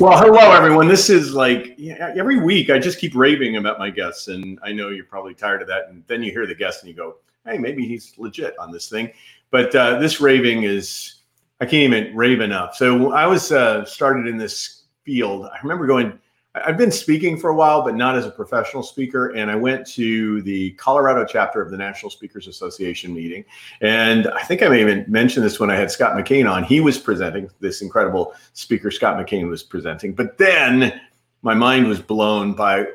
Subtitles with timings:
[0.00, 0.88] Well, hello everyone.
[0.88, 4.88] This is like every week I just keep raving about my guests, and I know
[4.88, 5.90] you're probably tired of that.
[5.90, 8.88] And then you hear the guest and you go, "Hey, maybe he's legit on this
[8.88, 9.12] thing."
[9.50, 11.16] But uh, this raving is
[11.60, 12.76] I can't even rave enough.
[12.76, 15.44] So I was uh, started in this field.
[15.44, 16.18] I remember going
[16.54, 19.28] I've been speaking for a while, but not as a professional speaker.
[19.28, 23.44] And I went to the Colorado chapter of the National Speakers Association meeting.
[23.82, 26.64] And I think I may even mention this when I had Scott McKain on.
[26.64, 30.12] He was presenting, this incredible speaker, Scott McKain was presenting.
[30.12, 31.00] But then
[31.42, 32.86] my mind was blown by,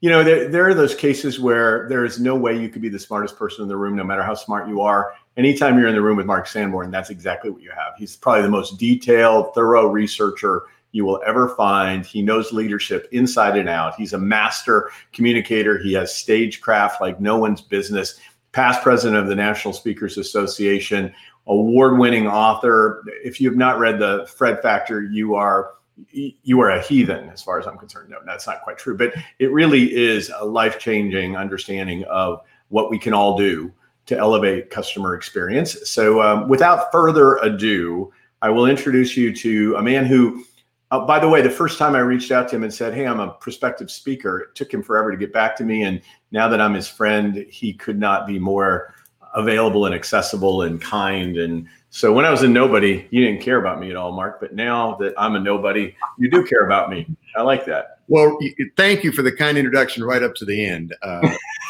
[0.00, 2.88] you know, there, there are those cases where there is no way you could be
[2.88, 5.14] the smartest person in the room, no matter how smart you are.
[5.36, 7.94] Anytime you're in the room with Mark Sanborn, that's exactly what you have.
[7.98, 12.06] He's probably the most detailed, thorough researcher you will ever find.
[12.06, 13.96] He knows leadership inside and out.
[13.96, 15.78] He's a master communicator.
[15.78, 18.20] He has stagecraft like no one's business.
[18.52, 21.12] Past president of the National Speakers Association,
[21.46, 23.02] award winning author.
[23.24, 25.72] If you have not read the Fred Factor, you are
[26.10, 28.10] you are a heathen as far as I'm concerned.
[28.10, 32.90] No, that's not quite true, but it really is a life changing understanding of what
[32.90, 33.72] we can all do
[34.06, 35.76] to elevate customer experience.
[35.88, 40.44] So, um, without further ado, I will introduce you to a man who
[40.92, 43.06] uh, by the way, the first time I reached out to him and said, "Hey,
[43.06, 45.84] I'm a prospective speaker," it took him forever to get back to me.
[45.84, 48.94] And now that I'm his friend, he could not be more
[49.34, 51.38] available and accessible and kind.
[51.38, 54.38] And so when I was a nobody, you didn't care about me at all, Mark.
[54.38, 57.06] But now that I'm a nobody, you do care about me.
[57.36, 58.00] I like that.
[58.08, 58.38] Well,
[58.76, 60.94] thank you for the kind introduction right up to the end.
[61.02, 61.20] Uh,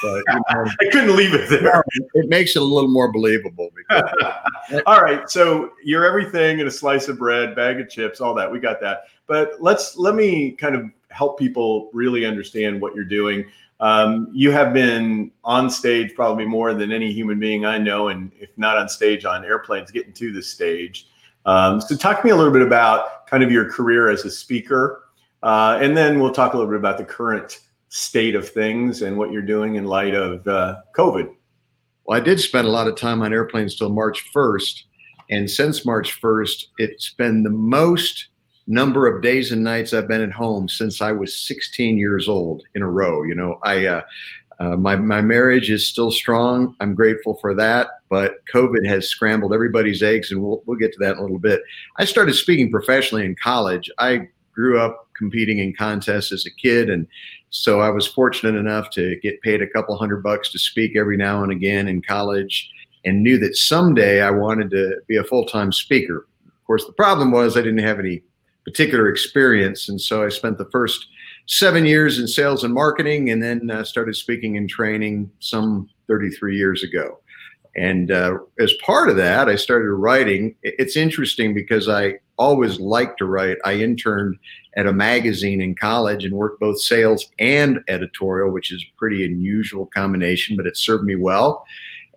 [0.02, 1.84] but, you know, I couldn't leave it there.
[2.14, 3.70] It makes it a little more believable.
[3.76, 8.34] Because, all right, so you're everything in a slice of bread, bag of chips, all
[8.34, 8.50] that.
[8.50, 9.04] We got that.
[9.32, 13.46] But let's let me kind of help people really understand what you're doing.
[13.80, 18.30] Um, you have been on stage probably more than any human being I know, and
[18.38, 21.08] if not on stage, on airplanes getting to the stage.
[21.46, 24.30] Um, so, talk to me a little bit about kind of your career as a
[24.30, 25.04] speaker,
[25.42, 29.16] uh, and then we'll talk a little bit about the current state of things and
[29.16, 31.34] what you're doing in light of uh, COVID.
[32.04, 34.82] Well, I did spend a lot of time on airplanes till March 1st,
[35.30, 38.28] and since March 1st, it's been the most
[38.66, 42.62] number of days and nights I've been at home since I was 16 years old
[42.74, 43.22] in a row.
[43.22, 44.02] You know, I uh,
[44.62, 46.76] uh, my my marriage is still strong.
[46.80, 50.98] I'm grateful for that, but COVID has scrambled everybody's eggs, and we'll we'll get to
[51.00, 51.62] that in a little bit.
[51.96, 53.90] I started speaking professionally in college.
[53.98, 57.08] I grew up competing in contests as a kid, and
[57.50, 61.16] so I was fortunate enough to get paid a couple hundred bucks to speak every
[61.16, 62.70] now and again in college,
[63.04, 66.28] and knew that someday I wanted to be a full time speaker.
[66.46, 68.22] Of course, the problem was I didn't have any
[68.64, 69.88] particular experience.
[69.88, 71.06] And so I spent the first
[71.46, 76.56] seven years in sales and marketing and then uh, started speaking and training some 33
[76.56, 77.18] years ago.
[77.74, 80.54] And uh, as part of that, I started writing.
[80.62, 83.56] It's interesting because I always liked to write.
[83.64, 84.36] I interned
[84.76, 89.24] at a magazine in college and worked both sales and editorial, which is a pretty
[89.24, 91.64] unusual combination, but it served me well.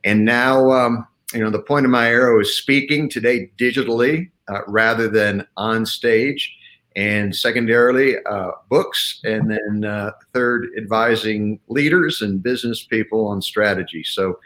[0.04, 4.62] And now, um, you know, the point of my arrow is speaking today digitally uh,
[4.68, 6.56] rather than on stage.
[6.96, 9.20] And secondarily, uh, books.
[9.26, 14.02] And then uh, third, advising leaders and business people on strategy.
[14.04, 14.40] So,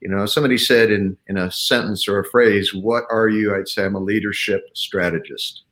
[0.00, 3.56] you know, somebody said in, in a sentence or a phrase, what are you?
[3.56, 5.62] I'd say I'm a leadership strategist.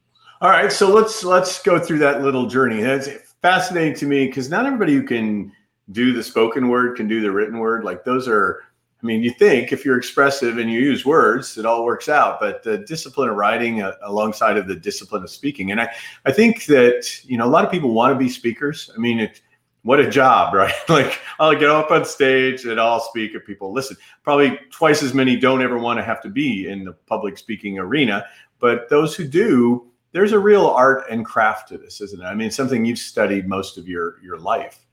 [0.40, 0.72] All right.
[0.72, 2.82] So let's let's go through that little journey.
[2.82, 3.08] That's
[3.40, 5.52] fascinating to me because not everybody who can
[5.92, 7.84] do the spoken word can do the written word.
[7.84, 8.62] Like those are
[9.04, 12.40] I mean, you think if you're expressive and you use words, it all works out.
[12.40, 15.90] But the discipline of writing uh, alongside of the discipline of speaking, and I,
[16.24, 18.90] I think that you know a lot of people want to be speakers.
[18.94, 19.42] I mean, it,
[19.82, 20.72] what a job, right?
[20.88, 23.98] like I'll get up on stage and I'll speak and people listen.
[24.22, 27.78] Probably twice as many don't ever want to have to be in the public speaking
[27.78, 28.24] arena,
[28.58, 32.24] but those who do, there's a real art and craft to this, isn't it?
[32.24, 34.83] I mean, something you've studied most of your your life.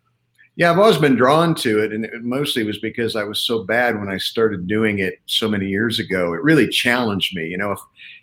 [0.62, 3.64] Yeah, I've always been drawn to it, and it mostly was because I was so
[3.64, 6.34] bad when I started doing it so many years ago.
[6.36, 7.48] It really challenged me.
[7.48, 7.80] You know, if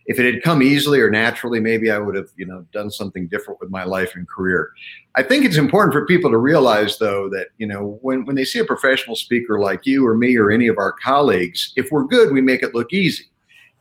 [0.06, 3.26] if it had come easily or naturally, maybe I would have you know done something
[3.26, 4.70] different with my life and career.
[5.16, 8.44] I think it's important for people to realize, though, that you know when when they
[8.44, 12.04] see a professional speaker like you or me or any of our colleagues, if we're
[12.04, 13.24] good, we make it look easy.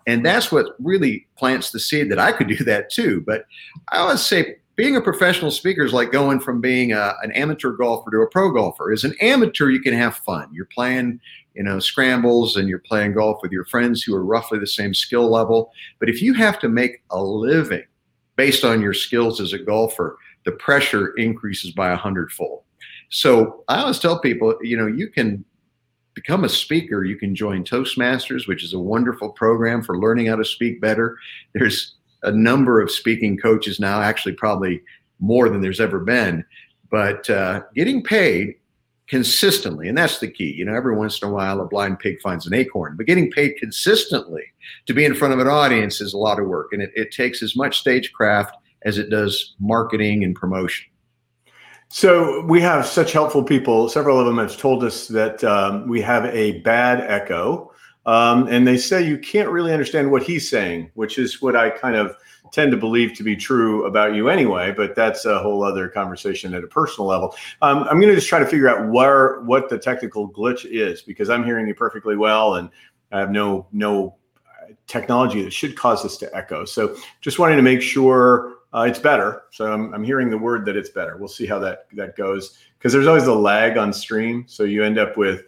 [0.08, 3.22] And that's what really plants the seed that I could do that too.
[3.24, 3.46] But
[3.90, 7.72] I always say being a professional speaker is like going from being a, an amateur
[7.72, 8.92] golfer to a pro golfer.
[8.94, 10.50] As an amateur, you can have fun.
[10.54, 11.20] You're playing,
[11.56, 14.94] you know, scrambles and you're playing golf with your friends who are roughly the same
[14.94, 15.72] skill level.
[16.00, 17.86] But if you have to make a living
[18.36, 20.16] based on your skills as a golfer,
[20.46, 22.62] the pressure increases by a hundredfold.
[23.10, 25.44] So I always tell people, you know, you can
[26.14, 27.04] become a speaker.
[27.04, 31.18] You can join Toastmasters, which is a wonderful program for learning how to speak better.
[31.54, 31.97] There's
[32.28, 34.82] a number of speaking coaches now, actually, probably
[35.20, 36.46] more than there's ever been.
[36.90, 38.56] But uh, getting paid
[39.08, 40.54] consistently, and that's the key.
[40.54, 43.32] You know, every once in a while, a blind pig finds an acorn, but getting
[43.32, 44.44] paid consistently
[44.86, 47.12] to be in front of an audience is a lot of work, and it, it
[47.12, 50.86] takes as much stagecraft as it does marketing and promotion.
[51.90, 53.88] So we have such helpful people.
[53.88, 57.72] Several of them have told us that um, we have a bad echo,
[58.08, 61.70] um, and they say you can't really understand what he's saying, which is what I
[61.70, 62.16] kind of
[62.52, 64.72] tend to believe to be true about you anyway.
[64.72, 67.36] But that's a whole other conversation at a personal level.
[67.62, 71.02] Um, I'm going to just try to figure out where what the technical glitch is
[71.02, 72.70] because I'm hearing you perfectly well, and
[73.12, 74.16] I have no no
[74.88, 76.66] technology that should cause this to echo.
[76.66, 79.44] So just wanting to make sure uh, it's better.
[79.52, 81.18] So I'm, I'm hearing the word that it's better.
[81.18, 84.46] We'll see how that that goes because there's always a lag on stream.
[84.48, 85.44] So you end up with,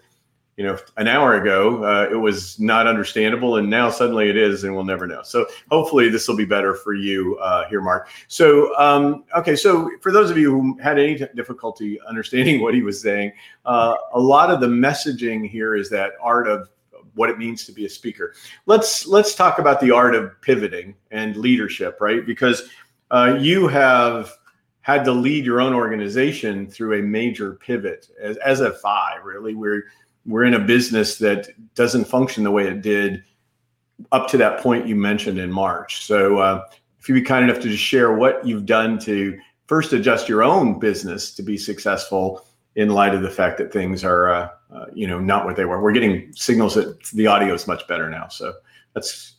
[0.59, 4.65] you know, an hour ago uh, it was not understandable, and now suddenly it is,
[4.65, 5.21] and we'll never know.
[5.23, 8.09] So hopefully this will be better for you uh, here, Mark.
[8.27, 12.81] So um, okay, so for those of you who had any difficulty understanding what he
[12.81, 13.31] was saying,
[13.65, 16.67] uh, a lot of the messaging here is that art of
[17.13, 18.33] what it means to be a speaker.
[18.65, 22.25] Let's let's talk about the art of pivoting and leadership, right?
[22.25, 22.67] Because
[23.11, 24.33] uh, you have
[24.81, 29.53] had to lead your own organization through a major pivot as, as a five really
[29.53, 29.83] we're
[30.25, 33.23] we're in a business that doesn't function the way it did
[34.11, 36.05] up to that point you mentioned in march.
[36.05, 36.65] So uh,
[36.99, 39.37] if you'd be kind enough to just share what you've done to
[39.67, 42.45] first adjust your own business to be successful
[42.75, 45.65] in light of the fact that things are uh, uh, you know not what they
[45.65, 45.81] were.
[45.81, 48.27] We're getting signals that the audio is much better now.
[48.27, 48.53] So
[48.93, 49.35] that's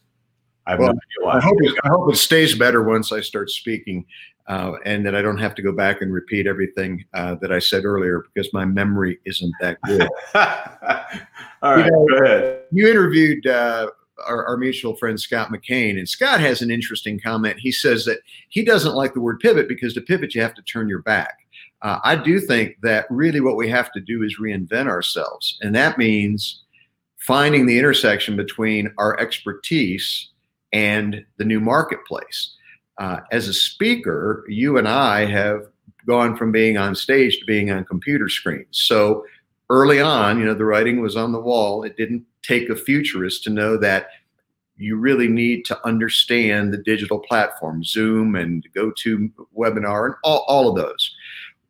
[0.67, 4.05] I, well, no I, hope it, I hope it stays better once I start speaking,
[4.51, 7.61] uh, and that I don't have to go back and repeat everything uh, that I
[7.61, 10.09] said earlier because my memory isn't that good.
[11.63, 12.63] All right, you know, go ahead.
[12.73, 13.91] You interviewed uh,
[14.27, 17.61] our, our, mutual friend Scott McKain, and Scott has an interesting comment.
[17.61, 18.19] He says that
[18.49, 21.39] he doesn't like the word pivot because to pivot you have to turn your back.
[21.83, 25.73] Uh, I do think that really what we have to do is reinvent ourselves, and
[25.77, 26.65] that means
[27.19, 30.31] finding the intersection between our expertise
[30.73, 32.57] and the new marketplace.
[33.01, 35.67] Uh, as a speaker, you and I have
[36.07, 38.67] gone from being on stage to being on computer screens.
[38.73, 39.25] So
[39.71, 41.83] early on, you know, the writing was on the wall.
[41.83, 44.09] It didn't take a futurist to know that
[44.77, 50.77] you really need to understand the digital platform, Zoom and GoToWebinar and all, all of
[50.77, 51.15] those.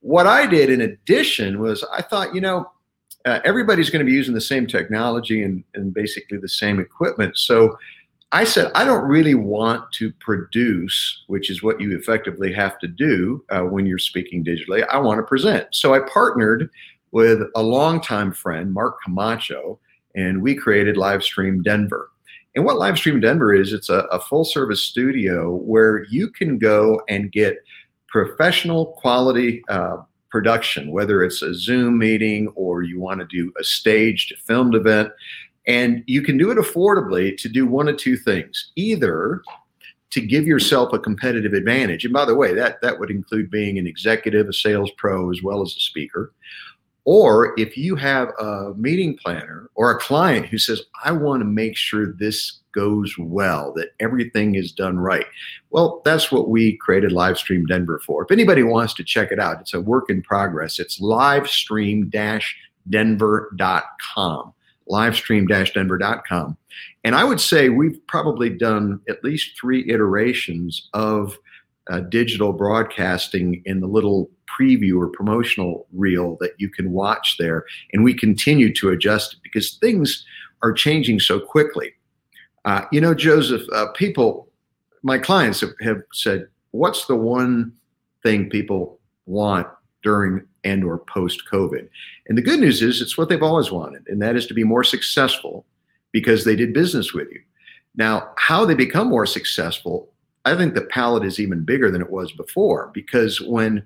[0.01, 2.71] What I did in addition was I thought, you know,
[3.25, 7.37] uh, everybody's going to be using the same technology and, and basically the same equipment.
[7.37, 7.77] So
[8.33, 12.87] I said, I don't really want to produce, which is what you effectively have to
[12.87, 14.87] do uh, when you're speaking digitally.
[14.89, 15.67] I want to present.
[15.73, 16.71] So I partnered
[17.11, 19.81] with a longtime friend, Mark Camacho,
[20.15, 22.11] and we created Livestream Denver.
[22.55, 27.03] And what Livestream Denver is, it's a, a full service studio where you can go
[27.09, 27.59] and get
[28.09, 29.99] professional quality uh,
[30.31, 35.11] production, whether it's a Zoom meeting or you want to do a staged filmed event.
[35.67, 39.43] And you can do it affordably to do one of two things either
[40.11, 42.05] to give yourself a competitive advantage.
[42.05, 45.43] And by the way, that, that would include being an executive, a sales pro, as
[45.43, 46.33] well as a speaker.
[47.05, 51.47] Or if you have a meeting planner or a client who says, I want to
[51.47, 55.27] make sure this goes well, that everything is done right.
[55.71, 58.23] Well, that's what we created Livestream Denver for.
[58.25, 60.79] If anybody wants to check it out, it's a work in progress.
[60.79, 62.11] It's livestream
[62.89, 64.53] denver.com
[64.91, 66.57] livestream-denver.com.
[67.05, 71.39] And I would say we've probably done at least three iterations of
[71.91, 74.31] uh, digital broadcasting in the little
[74.61, 77.65] preview or promotional reel that you can watch there.
[77.93, 80.25] And we continue to adjust it because things
[80.63, 81.95] are changing so quickly.
[82.65, 84.49] Uh, you know, Joseph, uh, people,
[85.03, 87.73] my clients have, have said, what's the one
[88.23, 89.67] thing people want
[90.03, 91.89] during and or post COVID.
[92.29, 94.65] And the good news is it's what they've always wanted, and that is to be
[94.65, 95.65] more successful
[96.13, 97.41] because they did business with you.
[97.97, 100.13] Now, how they become more successful,
[100.45, 103.83] I think the palette is even bigger than it was before because when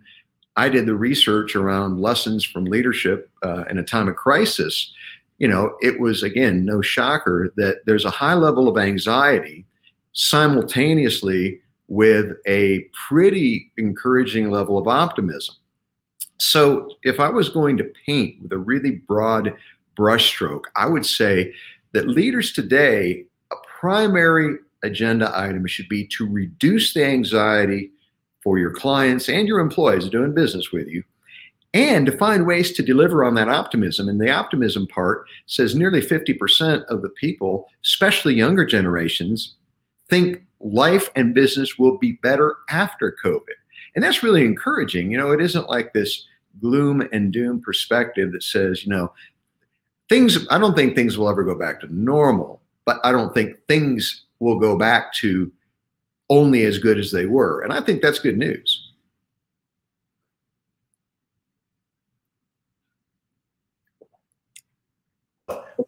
[0.57, 4.93] I did the research around lessons from leadership uh, in a time of crisis,
[5.39, 9.67] you know, it was again no shocker that there's a high level of anxiety
[10.13, 15.57] simultaneously with a pretty encouraging level of optimism.
[16.39, 19.55] So if I was going to paint with a really broad
[19.97, 21.53] brushstroke, I would say
[21.93, 27.91] that leaders today, a primary agenda item should be to reduce the anxiety
[28.43, 31.03] for your clients and your employees doing business with you
[31.75, 34.09] and to find ways to deliver on that optimism.
[34.09, 39.55] And the optimism part says nearly 50% of the people, especially younger generations,
[40.09, 43.59] think life and business will be better after COVID.
[43.95, 45.11] And that's really encouraging.
[45.11, 46.27] You know, it isn't like this
[46.61, 49.13] gloom and doom perspective that says, you know,
[50.09, 53.57] things, I don't think things will ever go back to normal, but I don't think
[53.69, 55.51] things will go back to
[56.31, 57.61] only as good as they were.
[57.63, 58.91] And I think that's good news.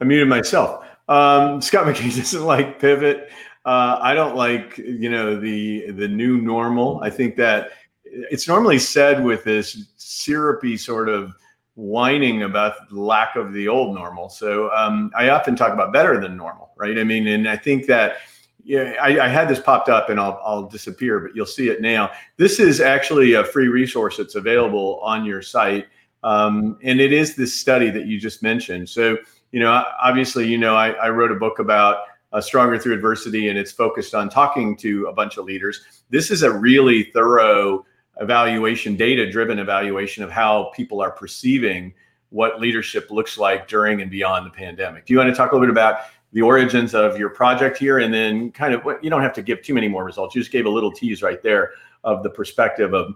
[0.00, 0.84] I muted myself.
[1.08, 3.30] Um, Scott McKain doesn't like pivot.
[3.64, 7.00] Uh, I don't like you know the the new normal.
[7.02, 7.70] I think that
[8.10, 11.34] it's normally said with this syrupy sort of
[11.74, 14.28] whining about the lack of the old normal.
[14.28, 16.98] So um, I often talk about better than normal, right?
[16.98, 18.16] I mean, and I think that
[18.64, 21.80] yeah, I, I, had this popped up and I'll, I'll disappear, but you'll see it
[21.80, 22.10] now.
[22.36, 25.86] This is actually a free resource that's available on your site.
[26.24, 28.88] Um, and it is this study that you just mentioned.
[28.88, 29.18] So,
[29.52, 33.50] you know, obviously, you know, I, I wrote a book about uh, Stronger Through Adversity
[33.50, 35.82] and it's focused on talking to a bunch of leaders.
[36.10, 37.86] This is a really thorough
[38.20, 41.92] evaluation, data driven evaluation of how people are perceiving
[42.30, 45.06] what leadership looks like during and beyond the pandemic.
[45.06, 46.00] Do you want to talk a little bit about
[46.32, 49.62] the origins of your project here and then kind of you don't have to give
[49.62, 51.72] too many more results you just gave a little tease right there
[52.04, 53.14] of the perspective of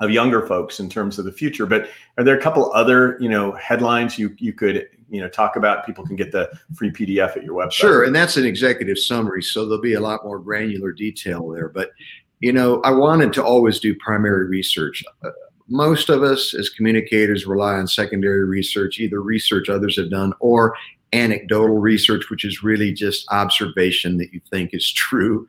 [0.00, 1.88] of younger folks in terms of the future but
[2.18, 5.86] are there a couple other you know headlines you you could you know talk about
[5.86, 9.42] people can get the free pdf at your website sure and that's an executive summary
[9.42, 11.90] so there'll be a lot more granular detail there but
[12.40, 15.30] you know i wanted to always do primary research uh,
[15.68, 20.76] most of us as communicators rely on secondary research either research others have done or
[21.12, 25.46] anecdotal research, which is really just observation that you think is true.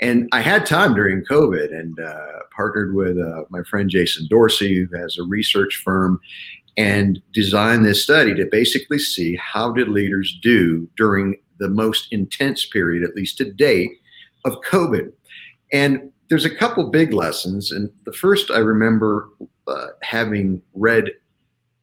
[0.00, 4.76] And I had time during COVID and uh, partnered with uh, my friend Jason Dorsey,
[4.76, 6.20] who has a research firm,
[6.76, 12.66] and designed this study to basically see how did leaders do during the most intense
[12.66, 13.92] period, at least to date,
[14.44, 15.10] of COVID.
[15.72, 17.72] And there's a couple big lessons.
[17.72, 19.28] And the first I remember
[19.66, 21.10] uh, having read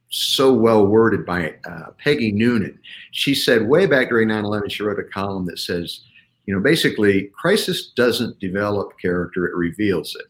[0.10, 2.80] so well worded by uh, Peggy Noonan.
[3.12, 6.02] She said way back during 9 11, she wrote a column that says,
[6.46, 10.26] you know, basically, crisis doesn't develop character, it reveals it.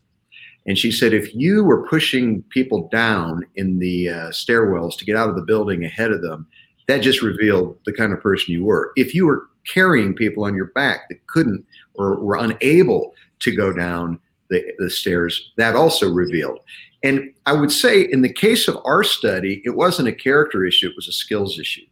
[0.65, 5.17] And she said, if you were pushing people down in the uh, stairwells to get
[5.17, 6.47] out of the building ahead of them,
[6.87, 8.93] that just revealed the kind of person you were.
[8.95, 11.65] If you were carrying people on your back that couldn't
[11.95, 13.13] or were unable
[13.43, 14.19] to go down
[14.49, 16.59] the, the stairs, that also revealed.
[17.03, 20.87] And I would say in the case of our study, it wasn't a character issue,
[20.87, 21.85] it was a skills issue.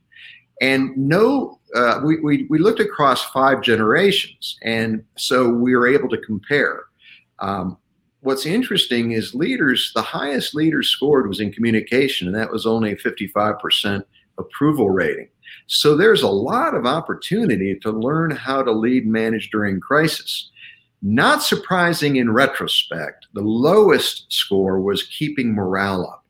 [0.61, 4.57] And no, uh, we, we, we, looked across five generations.
[4.61, 6.83] And so we were able to compare.
[7.39, 7.77] Um,
[8.21, 12.91] what's interesting is leaders, the highest leaders scored was in communication, and that was only
[12.91, 14.03] a 55%
[14.37, 15.29] approval rating.
[15.67, 20.51] So there's a lot of opportunity to learn how to lead manage during crisis.
[21.01, 26.25] Not surprising in retrospect, the lowest score was keeping morale up.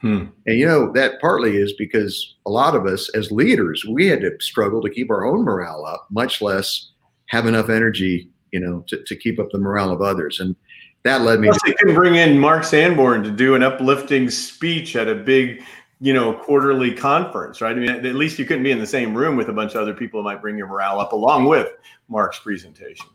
[0.00, 0.26] Hmm.
[0.46, 4.20] And you know, that partly is because a lot of us as leaders, we had
[4.20, 6.90] to struggle to keep our own morale up, much less
[7.26, 10.40] have enough energy, you know, to, to keep up the morale of others.
[10.40, 10.56] And
[11.04, 14.96] that led me Plus to they bring in Mark Sanborn to do an uplifting speech
[14.96, 15.62] at a big,
[16.00, 17.76] you know, quarterly conference, right?
[17.76, 19.82] I mean, at least you couldn't be in the same room with a bunch of
[19.82, 21.68] other people who might bring your morale up along with
[22.08, 23.06] Mark's presentation.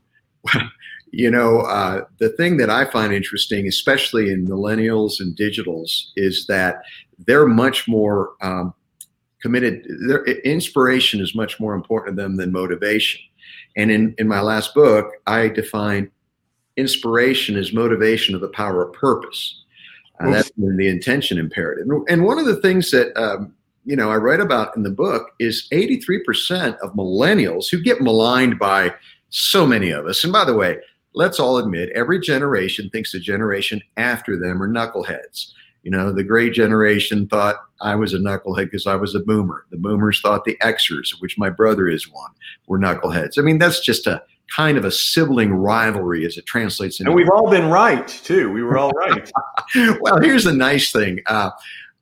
[1.11, 6.45] you know, uh, the thing that I find interesting, especially in millennials and digitals, is
[6.47, 6.81] that
[7.25, 8.73] they're much more um,
[9.41, 9.85] committed.
[10.07, 13.21] Their inspiration is much more important to them than motivation.
[13.75, 16.11] And in, in my last book, I define
[16.77, 19.63] inspiration as motivation of the power of purpose.
[20.19, 21.87] Uh, that's the intention imperative.
[22.07, 23.53] And one of the things that um,
[23.85, 28.59] you know I write about in the book is 83% of millennials who get maligned
[28.59, 28.93] by
[29.29, 30.23] so many of us.
[30.23, 30.77] And by the way,
[31.13, 35.51] let's all admit every generation thinks the generation after them are knuckleheads.
[35.83, 39.65] You know, the great generation thought I was a knucklehead because I was a boomer.
[39.71, 42.31] The boomers thought the Xers, which my brother is one,
[42.67, 43.37] were knuckleheads.
[43.37, 44.21] I mean, that's just a
[44.55, 47.11] kind of a sibling rivalry as it translates into.
[47.11, 48.51] And we've all been right, too.
[48.51, 49.31] We were all right.
[50.01, 51.51] well, here's the nice thing uh,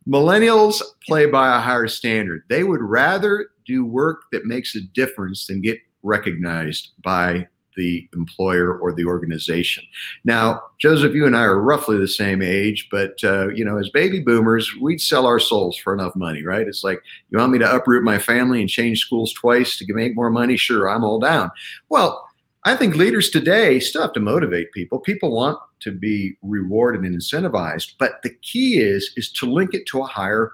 [0.07, 2.43] millennials play by a higher standard.
[2.49, 8.77] They would rather do work that makes a difference than get recognized by the employer
[8.77, 9.83] or the organization.
[10.25, 13.89] Now, Joseph, you and I are roughly the same age, but uh, you know, as
[13.89, 16.67] baby boomers, we'd sell our souls for enough money, right?
[16.67, 20.15] It's like you want me to uproot my family and change schools twice to make
[20.15, 20.57] more money.
[20.57, 21.51] Sure, I'm all down.
[21.87, 22.27] Well,
[22.65, 24.99] I think leaders today still have to motivate people.
[24.99, 29.85] People want to be rewarded and incentivized, but the key is is to link it
[29.87, 30.51] to a higher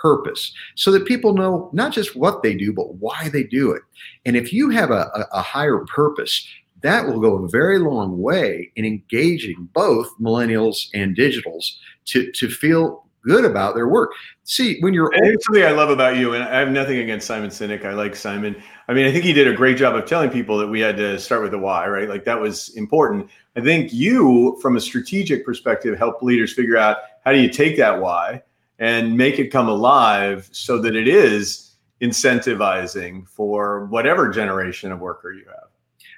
[0.00, 3.82] purpose so that people know not just what they do, but why they do it.
[4.24, 6.46] And if you have a, a, a higher purpose,
[6.82, 11.76] that will go a very long way in engaging both millennials and digitals
[12.06, 14.12] to, to feel good about their work.
[14.44, 17.50] See, when you're old- something I love about you, and I have nothing against Simon
[17.50, 17.84] Sinek.
[17.84, 18.60] I like Simon.
[18.88, 20.96] I mean, I think he did a great job of telling people that we had
[20.96, 22.08] to start with the why, right?
[22.08, 23.28] Like that was important.
[23.56, 27.76] I think you, from a strategic perspective, help leaders figure out how do you take
[27.76, 28.42] that why
[28.80, 35.32] and make it come alive so that it is incentivizing for whatever generation of worker
[35.32, 35.68] you have.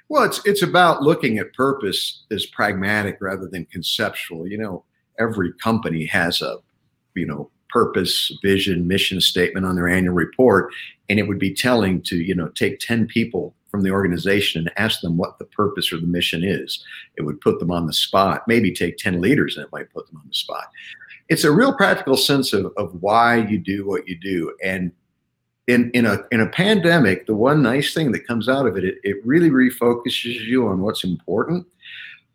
[0.09, 4.47] Well, it's it's about looking at purpose as pragmatic rather than conceptual.
[4.47, 4.85] You know,
[5.19, 6.57] every company has a,
[7.15, 10.71] you know, purpose, vision, mission statement on their annual report,
[11.09, 14.71] and it would be telling to you know take ten people from the organization and
[14.77, 16.85] ask them what the purpose or the mission is.
[17.17, 18.47] It would put them on the spot.
[18.47, 20.69] Maybe take ten leaders and it might put them on the spot.
[21.29, 24.91] It's a real practical sense of of why you do what you do, and
[25.67, 28.83] in in a in a pandemic, the one nice thing that comes out of it,
[28.83, 31.65] it, it really refocuses you on what's important.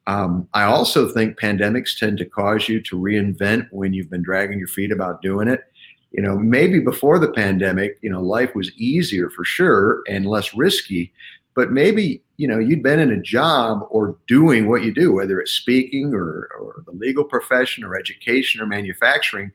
[0.07, 4.59] Um, I also think pandemics tend to cause you to reinvent when you've been dragging
[4.59, 5.65] your feet about doing it.
[6.13, 10.55] You know, maybe before the pandemic, you know, life was easier for sure and less
[10.55, 11.13] risky,
[11.55, 15.39] but maybe you know you'd been in a job or doing what you do, whether
[15.41, 19.53] it's speaking or, or the legal profession or education or manufacturing,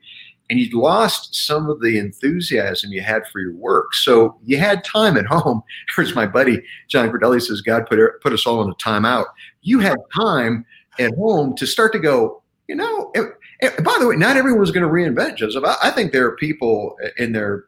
[0.50, 3.94] and you'd lost some of the enthusiasm you had for your work.
[3.94, 5.62] So you had time at home.
[5.96, 9.26] Here's my buddy John Cordelli says, God put, put us all in a timeout.
[9.62, 10.64] You had time
[10.98, 13.12] at home to start to go, you know,
[13.60, 15.64] by the way, not everyone's going to reinvent Joseph.
[15.64, 17.64] I, I think there are people in their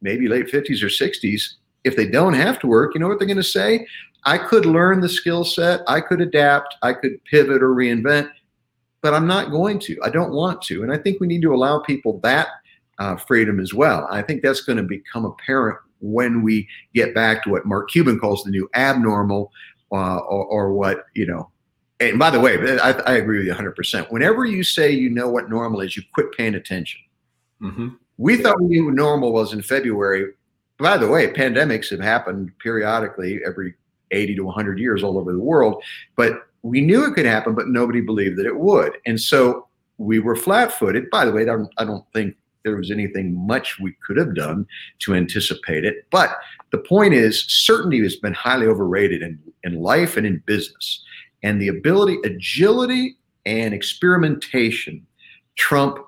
[0.00, 3.28] maybe late 50s or 60s, if they don't have to work, you know what they're
[3.28, 3.86] going to say?
[4.26, 8.30] I could learn the skill set, I could adapt, I could pivot or reinvent
[9.06, 9.96] but I'm not going to.
[10.02, 10.82] I don't want to.
[10.82, 12.48] And I think we need to allow people that
[12.98, 14.08] uh, freedom as well.
[14.10, 18.18] I think that's going to become apparent when we get back to what Mark Cuban
[18.18, 19.52] calls the new abnormal,
[19.92, 21.48] uh, or, or, what, you know.
[22.00, 24.10] And by the way, I, I, agree with you 100%.
[24.10, 27.00] Whenever you say you know what normal is, you quit paying attention.
[27.62, 27.88] Mm-hmm.
[28.16, 30.32] We thought we knew what normal was in February.
[30.78, 33.74] By the way, pandemics have happened periodically every
[34.16, 35.82] 80 to 100 years all over the world.
[36.16, 38.98] But we knew it could happen, but nobody believed that it would.
[39.06, 41.10] And so we were flat footed.
[41.10, 44.34] By the way, I don't, I don't think there was anything much we could have
[44.34, 44.66] done
[44.98, 46.06] to anticipate it.
[46.10, 46.36] But
[46.72, 51.04] the point is, certainty has been highly overrated in, in life and in business.
[51.42, 55.06] And the ability, agility, and experimentation
[55.54, 55.98] trump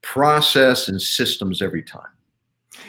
[0.00, 2.08] process and systems every time.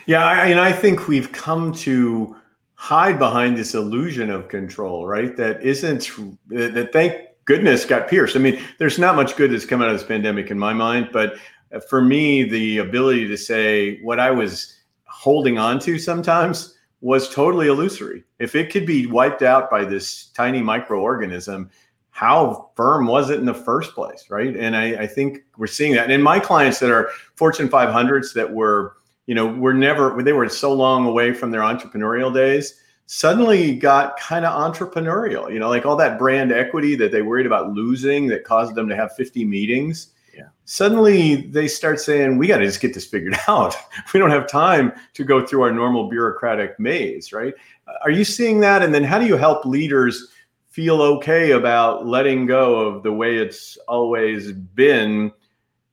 [0.05, 2.35] Yeah, I, and I think we've come to
[2.79, 5.35] hide behind this illusion of control, right?
[5.35, 6.09] That isn't
[6.47, 7.13] that thank
[7.43, 8.37] goodness got pierced.
[8.37, 11.09] I mean, there's not much good that's come out of this pandemic in my mind,
[11.11, 11.35] but
[11.73, 17.27] uh, for me, the ability to say what I was holding on to sometimes was
[17.27, 18.23] totally illusory.
[18.39, 21.69] If it could be wiped out by this tiny microorganism,
[22.11, 24.55] how firm was it in the first place, right?
[24.55, 26.05] And I, I think we're seeing that.
[26.05, 28.95] And in my clients that are Fortune 500s that were
[29.29, 34.19] you know, were never they were so long away from their entrepreneurial days, suddenly got
[34.19, 35.53] kind of entrepreneurial.
[35.53, 38.89] You know, like all that brand equity that they worried about losing that caused them
[38.89, 40.13] to have 50 meetings.
[40.35, 40.47] Yeah.
[40.65, 43.75] Suddenly they start saying, we got to just get this figured out.
[44.15, 47.53] we don't have time to go through our normal bureaucratic maze, right?
[47.87, 48.81] Uh, are you seeing that?
[48.81, 50.29] And then how do you help leaders
[50.69, 55.31] feel okay about letting go of the way it's always been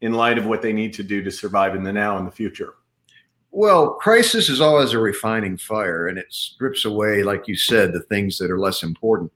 [0.01, 2.33] in light of what they need to do to survive in the now and the
[2.33, 2.77] future?
[3.57, 8.03] Well, crisis is always a refining fire, and it strips away, like you said, the
[8.03, 9.33] things that are less important.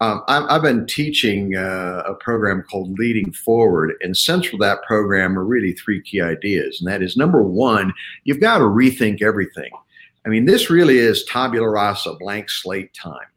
[0.00, 5.38] Um, I've been teaching uh, a program called Leading Forward, and central to that program
[5.38, 6.80] are really three key ideas.
[6.80, 7.92] And that is number one,
[8.24, 9.70] you've got to rethink everything.
[10.26, 13.28] I mean, this really is tabula rasa, blank slate time.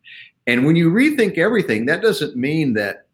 [0.48, 3.06] And when you rethink everything, that doesn't mean that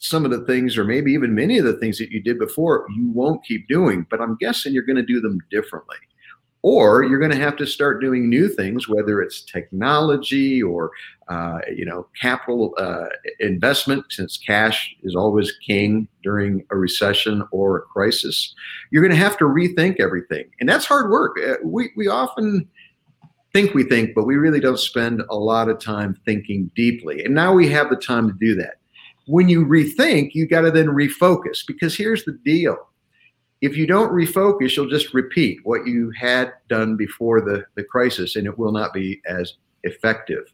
[0.00, 2.86] some of the things, or maybe even many of the things that you did before,
[2.94, 5.96] you won't keep doing, but I'm guessing you're going to do them differently
[6.62, 10.90] or you're going to have to start doing new things whether it's technology or
[11.28, 13.06] uh, you know capital uh,
[13.40, 18.54] investment since cash is always king during a recession or a crisis
[18.90, 20.50] you're going to have to rethink everything.
[20.60, 21.38] And that's hard work.
[21.38, 22.68] Uh, we, we often
[23.52, 27.24] think we think but we really don't spend a lot of time thinking deeply.
[27.24, 28.74] And now we have the time to do that.
[29.26, 32.76] When you rethink you got to then refocus because here's the deal
[33.60, 38.36] if you don't refocus, you'll just repeat what you had done before the, the crisis,
[38.36, 40.44] and it will not be as effective.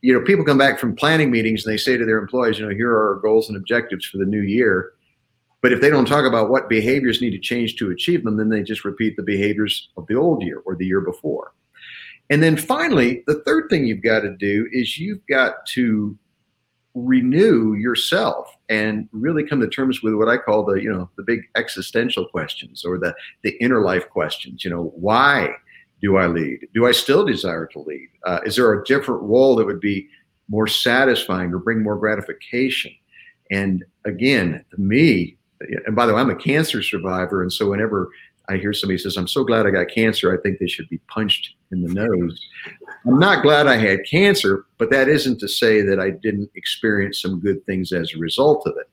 [0.00, 2.66] You know, people come back from planning meetings and they say to their employees, you
[2.66, 4.92] know, here are our goals and objectives for the new year.
[5.60, 8.48] But if they don't talk about what behaviors need to change to achieve them, then
[8.48, 11.52] they just repeat the behaviors of the old year or the year before.
[12.30, 16.18] And then finally, the third thing you've got to do is you've got to
[16.94, 21.22] renew yourself and really come to terms with what I call the, you know, the
[21.22, 24.64] big existential questions or the the inner life questions.
[24.64, 25.50] You know, why
[26.02, 26.66] do I lead?
[26.74, 28.08] Do I still desire to lead?
[28.26, 30.08] Uh, is there a different role that would be
[30.48, 32.92] more satisfying or bring more gratification?
[33.50, 35.36] And again, to me,
[35.86, 38.10] and by the way, I'm a cancer survivor, and so whenever
[38.52, 41.00] I hear somebody says, "I'm so glad I got cancer," I think they should be
[41.08, 42.46] punched in the nose.
[43.06, 47.20] I'm not glad I had cancer, but that isn't to say that I didn't experience
[47.20, 48.88] some good things as a result of it.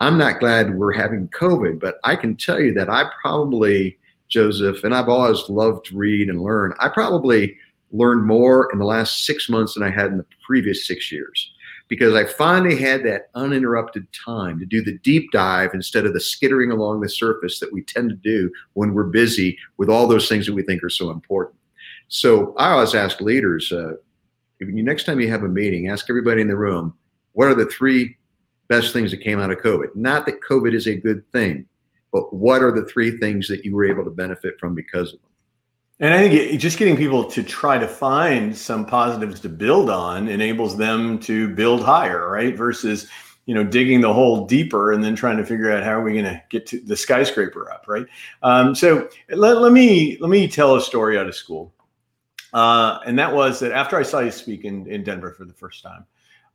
[0.00, 4.84] I'm not glad we're having COVID, but I can tell you that I probably, Joseph,
[4.84, 6.74] and I've always loved to read and learn.
[6.78, 7.56] I probably
[7.90, 11.53] learned more in the last six months than I had in the previous six years
[11.88, 16.20] because I finally had that uninterrupted time to do the deep dive instead of the
[16.20, 20.28] skittering along the surface that we tend to do when we're busy with all those
[20.28, 21.56] things that we think are so important.
[22.08, 23.94] So I always ask leaders, uh,
[24.58, 26.94] you, next time you have a meeting, ask everybody in the room,
[27.32, 28.16] what are the three
[28.68, 29.94] best things that came out of COVID?
[29.94, 31.66] Not that COVID is a good thing,
[32.12, 35.20] but what are the three things that you were able to benefit from because of
[35.20, 35.30] them?
[36.00, 40.28] And I think just getting people to try to find some positives to build on
[40.28, 42.56] enables them to build higher, right?
[42.56, 43.06] Versus,
[43.46, 46.12] you know, digging the hole deeper and then trying to figure out how are we
[46.12, 48.06] going to get the skyscraper up, right?
[48.42, 51.72] Um, so let, let me let me tell a story out of school.
[52.52, 55.52] Uh, and that was that after I saw you speak in, in Denver for the
[55.52, 56.06] first time,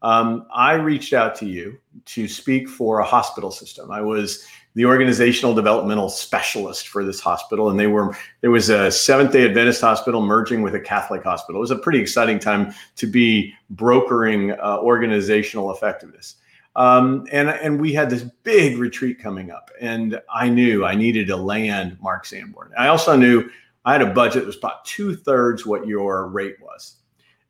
[0.02, 3.92] um, I reached out to you to speak for a hospital system.
[3.92, 4.46] I was
[4.76, 9.46] the organizational developmental specialist for this hospital, and they were there was a Seventh Day
[9.46, 11.60] Adventist hospital merging with a Catholic hospital.
[11.60, 16.36] It was a pretty exciting time to be brokering uh, organizational effectiveness.
[16.76, 21.28] Um, and and we had this big retreat coming up, and I knew I needed
[21.28, 22.72] to land Mark Sanborn.
[22.78, 23.50] I also knew
[23.86, 26.99] I had a budget that was about two thirds what your rate was.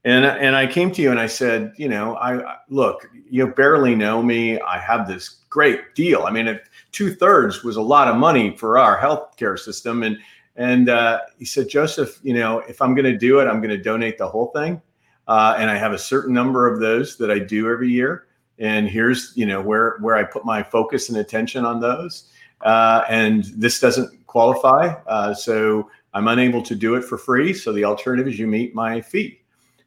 [0.05, 3.95] And, and I came to you and I said, you know, I look, you barely
[3.95, 4.59] know me.
[4.61, 6.23] I have this great deal.
[6.23, 6.59] I mean,
[6.91, 10.03] two thirds was a lot of money for our healthcare system.
[10.03, 10.17] And
[10.55, 13.69] and uh, he said, Joseph, you know, if I'm going to do it, I'm going
[13.69, 14.81] to donate the whole thing.
[15.27, 18.25] Uh, and I have a certain number of those that I do every year.
[18.57, 22.29] And here's, you know, where where I put my focus and attention on those.
[22.61, 27.53] Uh, and this doesn't qualify, uh, so I'm unable to do it for free.
[27.53, 29.39] So the alternative is you meet my fee.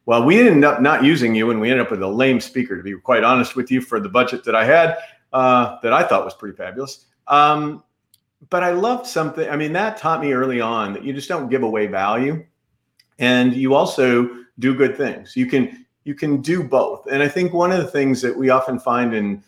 [0.05, 2.75] Well, we ended up not using you, and we ended up with a lame speaker,
[2.75, 4.97] to be quite honest with you, for the budget that I had,
[5.31, 7.05] uh, that I thought was pretty fabulous.
[7.27, 7.83] Um,
[8.49, 9.49] but I loved something.
[9.49, 12.45] I mean, that taught me early on that you just don't give away value,
[13.19, 15.35] and you also do good things.
[15.35, 17.07] You can you can do both.
[17.09, 19.41] And I think one of the things that we often find in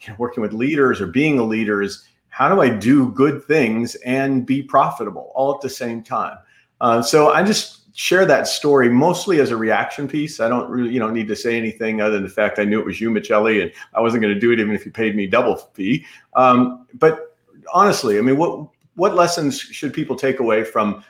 [0.00, 3.44] you know, working with leaders or being a leader is how do I do good
[3.44, 6.38] things and be profitable all at the same time?
[6.80, 10.38] Uh, so I just share that story mostly as a reaction piece.
[10.38, 12.78] I don't really, you know, need to say anything other than the fact I knew
[12.78, 15.16] it was you, Michelli, and I wasn't going to do it even if you paid
[15.16, 16.06] me double fee.
[16.36, 17.36] Um, but
[17.74, 21.02] honestly, I mean, what what lessons should people take away from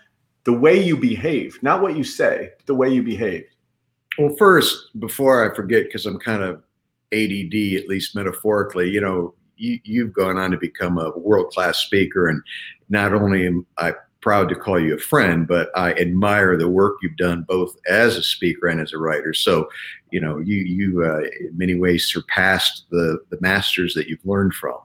[0.45, 3.45] the way you behave, not what you say, the way you behave?
[4.19, 6.63] Well, first, before I forget, because I'm kind of
[7.13, 11.77] ADD, at least metaphorically, you know, you, you've gone on to become a world class
[11.77, 12.43] speaker, and
[12.89, 16.97] not only am I proud to call you a friend, but I admire the work
[17.03, 19.33] you've done both as a speaker and as a writer.
[19.33, 19.69] So,
[20.11, 24.55] you know, you you uh, in many ways surpassed the the masters that you've learned
[24.55, 24.79] from.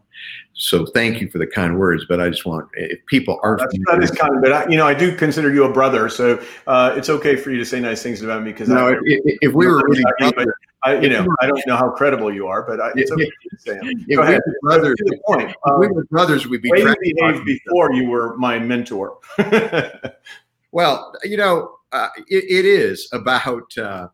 [0.56, 3.76] So thank you for the kind words, but I just want if people aren't That's,
[3.90, 6.94] that is kind, but I, you know I do consider you a brother, so uh,
[6.96, 9.54] it's okay for you to say nice things about me because no, I, if, if,
[9.54, 12.80] we were really brother, I, you know I don't know how credible you are, but
[12.80, 14.06] I, it's okay to say them.
[14.08, 15.50] If we were brothers, the point.
[15.50, 19.18] If we were brothers, we'd be way you behaved before you were my mentor.
[20.72, 24.08] well, you know, uh, it, it is about uh,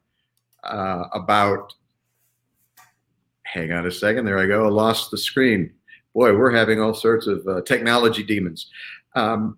[0.63, 1.73] uh, about.
[3.43, 4.25] Hang on a second.
[4.25, 4.65] There I go.
[4.65, 5.73] I lost the screen
[6.13, 8.67] boy, we're having all sorts of uh, technology demons.
[9.15, 9.57] Um,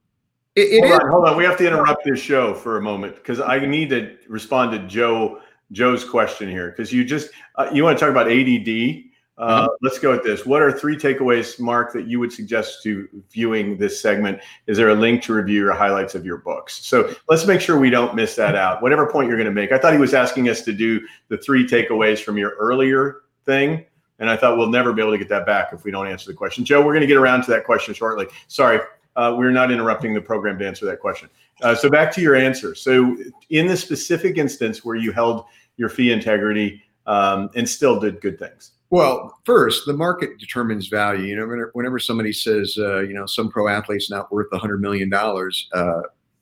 [0.56, 3.16] it, it hold, on, hold on, we have to interrupt this show for a moment
[3.16, 7.84] because I need to respond to Joe Joe's question here because you just uh, you
[7.84, 9.06] want to talk about ADD.
[9.38, 9.68] Uh, mm-hmm.
[9.82, 10.46] Let's go with this.
[10.46, 14.40] What are three takeaways, Mark, that you would suggest to viewing this segment?
[14.68, 16.86] Is there a link to review your highlights of your books?
[16.86, 18.84] So let's make sure we don't miss that out.
[18.84, 19.72] Whatever point you're going to make.
[19.72, 23.86] I thought he was asking us to do the three takeaways from your earlier thing.
[24.22, 26.30] And I thought we'll never be able to get that back if we don't answer
[26.30, 26.64] the question.
[26.64, 28.28] Joe, we're going to get around to that question shortly.
[28.48, 28.80] Sorry,
[29.16, 31.28] uh, we're not interrupting the program to answer that question.
[31.62, 32.76] Uh, so back to your answer.
[32.76, 33.18] So
[33.50, 35.46] in the specific instance where you held
[35.78, 38.72] your fee integrity um, and still did good things.
[38.92, 41.24] Well, first, the market determines value.
[41.24, 44.82] You know, whenever somebody says, uh, you know, some pro athlete's not worth a hundred
[44.82, 46.02] million dollars, uh,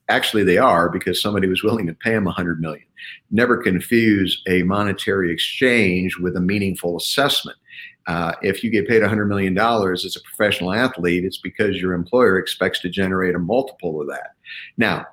[0.10, 2.84] actually they are because somebody was willing to pay them 100 million.
[3.32, 7.58] Never confuse a monetary exchange with a meaningful assessment.
[8.10, 12.40] Uh, if you get paid $100 million as a professional athlete, it's because your employer
[12.40, 14.32] expects to generate a multiple of that.
[14.78, 15.06] Now,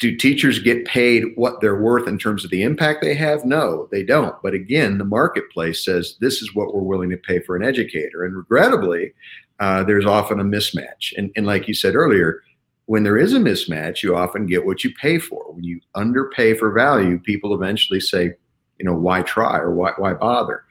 [0.00, 3.44] do teachers get paid what they're worth in terms of the impact they have?
[3.44, 4.34] No, they don't.
[4.42, 8.24] But again, the marketplace says this is what we're willing to pay for an educator.
[8.24, 9.12] And regrettably,
[9.60, 11.12] uh, there's often a mismatch.
[11.16, 12.42] And, and like you said earlier,
[12.86, 15.52] when there is a mismatch, you often get what you pay for.
[15.52, 18.32] When you underpay for value, people eventually say,
[18.78, 20.64] you know, why try or why, why bother?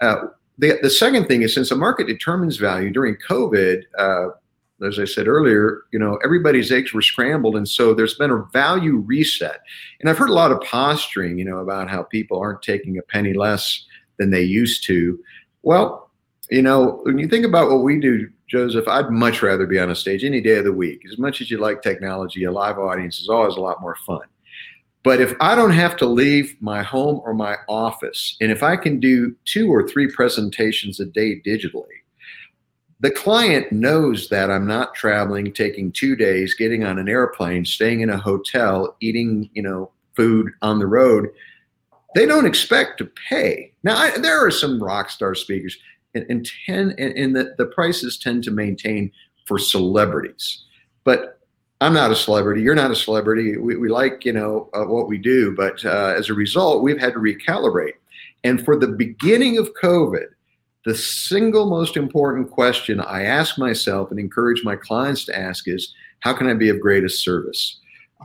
[0.00, 0.28] Uh,
[0.60, 4.28] the, the second thing is since the market determines value during COVID, uh,
[4.86, 7.56] as I said earlier, you know, everybody's eggs were scrambled.
[7.56, 9.60] And so there's been a value reset.
[10.00, 13.02] And I've heard a lot of posturing, you know, about how people aren't taking a
[13.02, 13.84] penny less
[14.18, 15.18] than they used to.
[15.62, 16.10] Well,
[16.50, 19.90] you know, when you think about what we do, Joseph, I'd much rather be on
[19.90, 21.02] a stage any day of the week.
[21.10, 24.22] As much as you like technology, a live audience is always a lot more fun.
[25.02, 28.76] But if I don't have to leave my home or my office, and if I
[28.76, 31.86] can do two or three presentations a day digitally,
[33.00, 38.02] the client knows that I'm not traveling, taking two days, getting on an airplane, staying
[38.02, 41.30] in a hotel, eating, you know, food on the road.
[42.14, 43.72] They don't expect to pay.
[43.82, 45.78] Now, I, there are some rock star speakers,
[46.14, 49.10] and, and ten, and, and the, the prices tend to maintain
[49.46, 50.64] for celebrities.
[51.04, 51.39] But
[51.80, 52.60] I'm not a celebrity.
[52.60, 53.56] You're not a celebrity.
[53.56, 57.00] We, we like, you know, uh, what we do, but uh, as a result, we've
[57.00, 57.94] had to recalibrate.
[58.44, 60.26] And for the beginning of COVID,
[60.84, 65.94] the single most important question I ask myself and encourage my clients to ask is
[66.20, 67.78] how can I be of greatest service?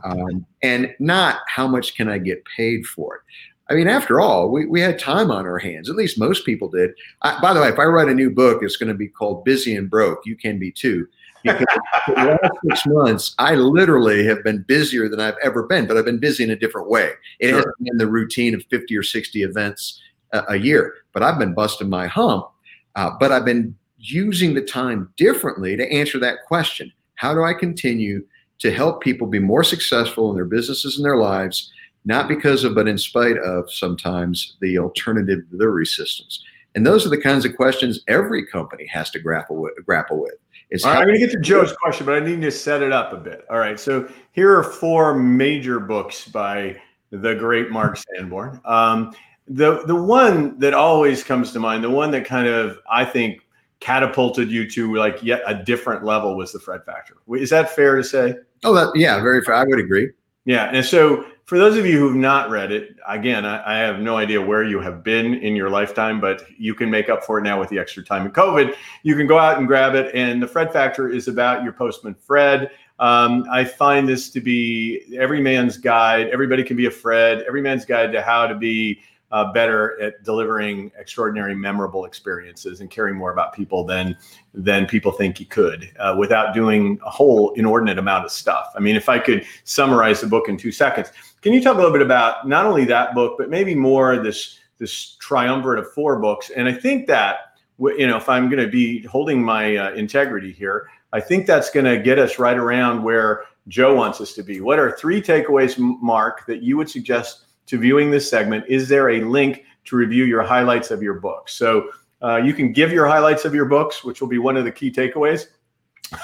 [0.04, 3.22] Um, and not how much can I get paid for it.
[3.68, 5.90] I mean, after all, we, we had time on our hands.
[5.90, 6.90] At least most people did.
[7.22, 9.44] I, by the way, if I write a new book, it's going to be called
[9.44, 10.20] Busy and Broke.
[10.24, 11.08] You can be too.
[11.46, 11.66] Because
[12.06, 16.04] the last six months, I literally have been busier than I've ever been, but I've
[16.04, 17.12] been busy in a different way.
[17.40, 17.56] It sure.
[17.56, 20.00] hasn't been the routine of 50 or 60 events
[20.32, 22.50] a, a year, but I've been busting my hump
[22.96, 26.92] uh, but I've been using the time differently to answer that question.
[27.14, 28.26] How do I continue
[28.58, 31.70] to help people be more successful in their businesses and their lives,
[32.06, 36.42] not because of, but in spite of sometimes the alternative delivery systems?
[36.74, 39.72] And those are the kinds of questions every company has to grapple with.
[39.84, 40.34] Grapple with.
[40.70, 42.92] It's right, I'm going to get to Joe's question, but I need to set it
[42.92, 43.44] up a bit.
[43.50, 43.78] All right.
[43.78, 48.60] So here are four major books by the great Mark Sanborn.
[48.64, 49.14] Um,
[49.48, 53.46] the the one that always comes to mind, the one that kind of I think
[53.78, 57.16] catapulted you to like yet a different level was the Fred Factor.
[57.30, 58.34] Is that fair to say?
[58.64, 59.54] Oh, that yeah, very fair.
[59.54, 60.10] I would agree.
[60.46, 64.00] Yeah, and so for those of you who've not read it, again, I, I, have
[64.00, 67.38] no idea where you have been in your lifetime, but you can make up for
[67.38, 68.74] it now with the extra time in COVID.
[69.04, 72.16] You can go out and grab it, and the Fred Factor is about your postman
[72.16, 72.72] Fred.
[72.98, 76.28] Um, I find this to be every man's guide.
[76.30, 77.44] Everybody can be a Fred.
[77.46, 79.00] Every man's guide to how to be
[79.32, 84.16] uh, better at delivering extraordinary, memorable experiences and caring more about people than
[84.54, 88.72] than people think he could, uh, without doing a whole inordinate amount of stuff.
[88.76, 91.10] I mean, if I could summarize the book in two seconds,
[91.42, 94.58] can you talk a little bit about not only that book, but maybe more this
[94.78, 96.50] this triumvirate of four books?
[96.50, 100.52] And I think that you know, if I'm going to be holding my uh, integrity
[100.52, 104.42] here, I think that's going to get us right around where Joe wants us to
[104.42, 104.60] be.
[104.60, 107.45] What are three takeaways, Mark, that you would suggest?
[107.66, 111.48] To viewing this segment, is there a link to review your highlights of your book?
[111.48, 111.90] So
[112.22, 114.72] uh, you can give your highlights of your books, which will be one of the
[114.72, 115.46] key takeaways,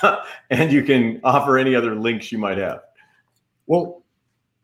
[0.51, 2.83] and you can offer any other links you might have.
[3.67, 4.03] Well,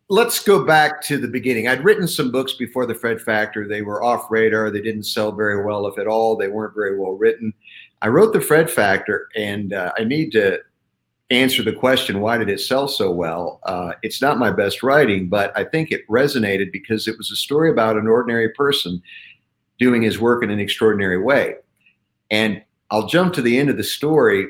[0.09, 1.69] let's go back to the beginning.
[1.69, 3.69] I'd written some books before the Fred Factor.
[3.69, 4.71] They were off radar.
[4.71, 6.37] They didn't sell very well, if at all.
[6.37, 7.53] They weren't very well written.
[8.01, 10.61] I wrote the Fred Factor, and uh, I need to
[11.31, 13.61] answer the question, why did it sell so well?
[13.65, 17.37] Uh, it's not my best writing, but I think it resonated because it was a
[17.37, 19.03] story about an ordinary person
[19.79, 21.57] doing his work in an extraordinary way.
[22.31, 24.49] And I'll jump to the end of the story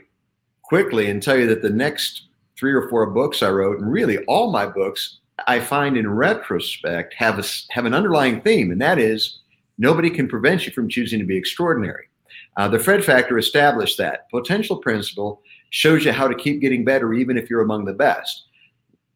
[0.63, 4.19] quickly and tell you that the next three or four books I wrote, and really
[4.25, 8.99] all my books, I find in retrospect have a, have an underlying theme, and that
[8.99, 9.41] is
[9.79, 12.07] nobody can prevent you from choosing to be extraordinary.
[12.57, 17.13] Uh, the Fred Factor established that potential principle shows you how to keep getting better,
[17.13, 18.45] even if you're among the best.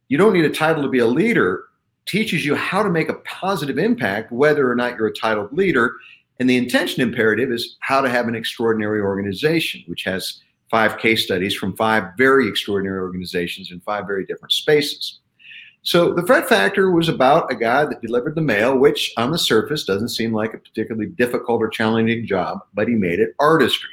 [0.09, 1.65] You don't need a title to be a leader,
[2.07, 5.95] teaches you how to make a positive impact, whether or not you're a titled leader.
[6.41, 11.25] And the intention imperative is how to have an extraordinary organization, which has five case
[11.25, 15.21] studies from five very extraordinary organizations in five very different spaces.
[15.83, 19.39] So the Fred Factor was about a guy that delivered the mail, which on the
[19.39, 23.91] surface doesn't seem like a particularly difficult or challenging job, but he made it artistry.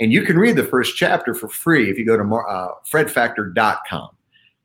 [0.00, 4.10] And you can read the first chapter for free if you go to uh, fredfactor.com.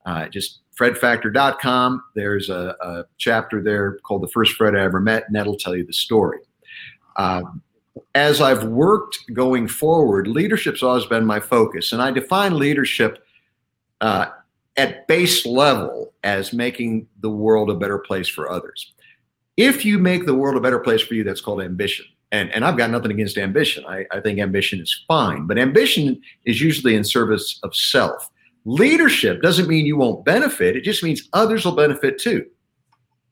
[0.05, 2.03] Uh, just fredfactor.com.
[2.15, 5.75] There's a, a, chapter there called The First Fred I Ever Met, and that'll tell
[5.75, 6.39] you the story.
[7.17, 7.41] Uh,
[8.15, 11.91] as I've worked going forward, leadership's always been my focus.
[11.91, 13.25] And I define leadership
[14.01, 14.27] uh,
[14.77, 18.93] at base level as making the world a better place for others.
[19.57, 22.05] If you make the world a better place for you, that's called ambition.
[22.31, 23.85] And, and I've got nothing against ambition.
[23.87, 28.29] I, I think ambition is fine, but ambition is usually in service of self.
[28.65, 32.45] Leadership doesn't mean you won't benefit, it just means others will benefit too.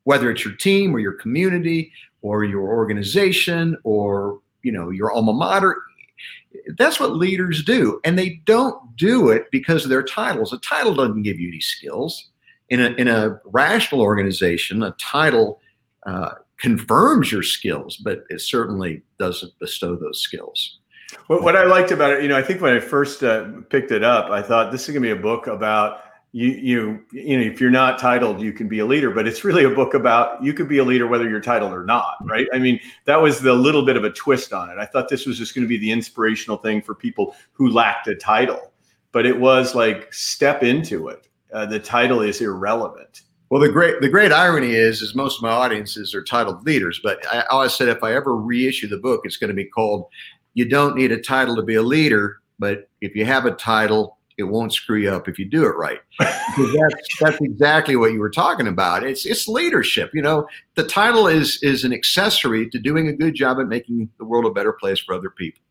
[0.06, 1.92] Whether it's your team or your community
[2.26, 5.78] or your organization or you know your alma mater
[6.78, 10.96] that's what leaders do and they don't do it because of their titles a title
[10.96, 12.32] doesn't give you any skills
[12.70, 15.62] in a, in a rational organization a title
[16.08, 20.80] uh, confirms your skills but it certainly doesn't bestow those skills.
[21.28, 23.92] What, what i liked about it you know i think when i first uh, picked
[23.92, 27.38] it up i thought this is going to be a book about you you you
[27.38, 29.94] know if you're not titled you can be a leader but it's really a book
[29.94, 32.48] about you could be a leader whether you're titled or not right?
[32.54, 34.78] I mean that was the little bit of a twist on it.
[34.78, 38.08] I thought this was just going to be the inspirational thing for people who lacked
[38.08, 38.74] a title
[39.16, 41.26] but it was like step into it.
[41.54, 43.22] Uh, the title is irrelevant
[43.56, 47.00] well the great the great irony is is most of my audiences are titled leaders
[47.02, 50.08] but i always said if i ever reissue the book it's going to be called
[50.56, 54.18] you don't need a title to be a leader but if you have a title
[54.38, 56.00] it won't screw you up if you do it right.
[56.20, 59.02] that's, that's exactly what you were talking about.
[59.02, 60.12] It's it's leadership.
[60.14, 64.10] You know, the title is is an accessory to doing a good job at making
[64.18, 65.62] the world a better place for other people.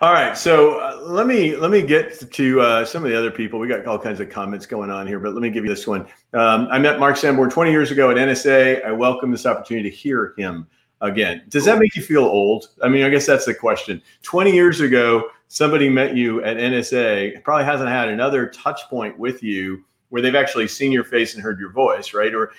[0.00, 3.30] All right, so uh, let me let me get to uh, some of the other
[3.30, 3.60] people.
[3.60, 5.86] We got all kinds of comments going on here, but let me give you this
[5.86, 6.06] one.
[6.32, 8.84] Um, I met Mark Sanborn 20 years ago at NSA.
[8.84, 10.66] I welcome this opportunity to hear him
[11.00, 11.42] again.
[11.48, 12.68] Does that make you feel old?
[12.82, 14.02] I mean, I guess that's the question.
[14.22, 19.42] 20 years ago, somebody met you at NSA, probably hasn't had another touch point with
[19.42, 22.34] you where they've actually seen your face and heard your voice, right?
[22.34, 22.50] Or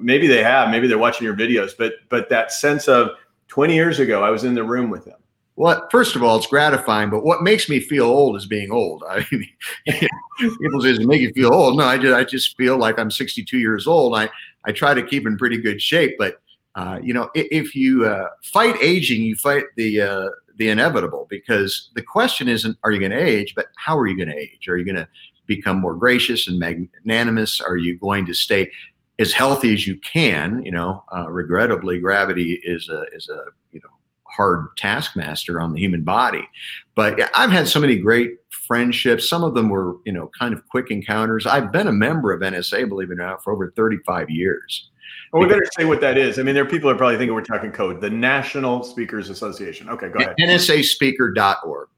[0.00, 3.10] maybe they have, maybe they're watching your videos, but but that sense of
[3.48, 5.18] 20 years ago, I was in the room with them.
[5.56, 9.04] Well, first of all, it's gratifying, but what makes me feel old is being old.
[9.08, 9.48] I mean,
[9.86, 12.98] people say, "Does it make you feel old?" No, I just, I just feel like
[12.98, 14.16] I'm 62 years old.
[14.16, 14.28] I,
[14.64, 16.40] I try to keep in pretty good shape, but
[16.74, 21.26] uh, you know, if, if you uh, fight aging, you fight the uh, the inevitable
[21.30, 24.36] because the question isn't are you going to age, but how are you going to
[24.36, 24.68] age?
[24.68, 25.08] Are you going to
[25.46, 27.60] become more gracious and magnanimous?
[27.60, 28.70] Are you going to stay
[29.18, 30.64] as healthy as you can?
[30.64, 33.90] You know, uh, regrettably, gravity is a is a you know
[34.34, 36.48] hard taskmaster on the human body.
[36.94, 39.28] But I've had so many great friendships.
[39.28, 41.46] Some of them were you know kind of quick encounters.
[41.46, 44.90] I've been a member of NSA, believe it or not, for over 35 years.
[45.32, 46.38] Well, we better say what that is.
[46.38, 48.00] I mean, there are people are probably thinking we're talking code.
[48.00, 49.88] The National Speakers Association.
[49.88, 50.36] Okay, go ahead.
[50.38, 51.88] NSAspeaker.org.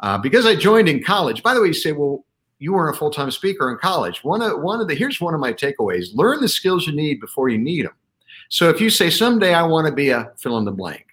[0.00, 1.42] Uh, because I joined in college.
[1.42, 2.24] By the way, you say, well,
[2.58, 4.22] you weren't a full time speaker in college.
[4.22, 7.18] One of one of the here's one of my takeaways: learn the skills you need
[7.18, 7.94] before you need them.
[8.50, 11.06] So if you say someday I want to be a fill in the blank,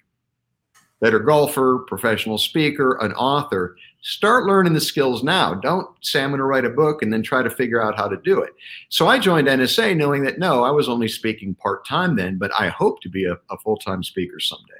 [0.99, 5.53] better golfer, professional speaker, an author, start learning the skills now.
[5.53, 8.07] Don't say I'm going to write a book and then try to figure out how
[8.07, 8.53] to do it.
[8.89, 12.51] So I joined NSA knowing that no, I was only speaking part time then, but
[12.59, 14.73] I hope to be a, a full time speaker someday.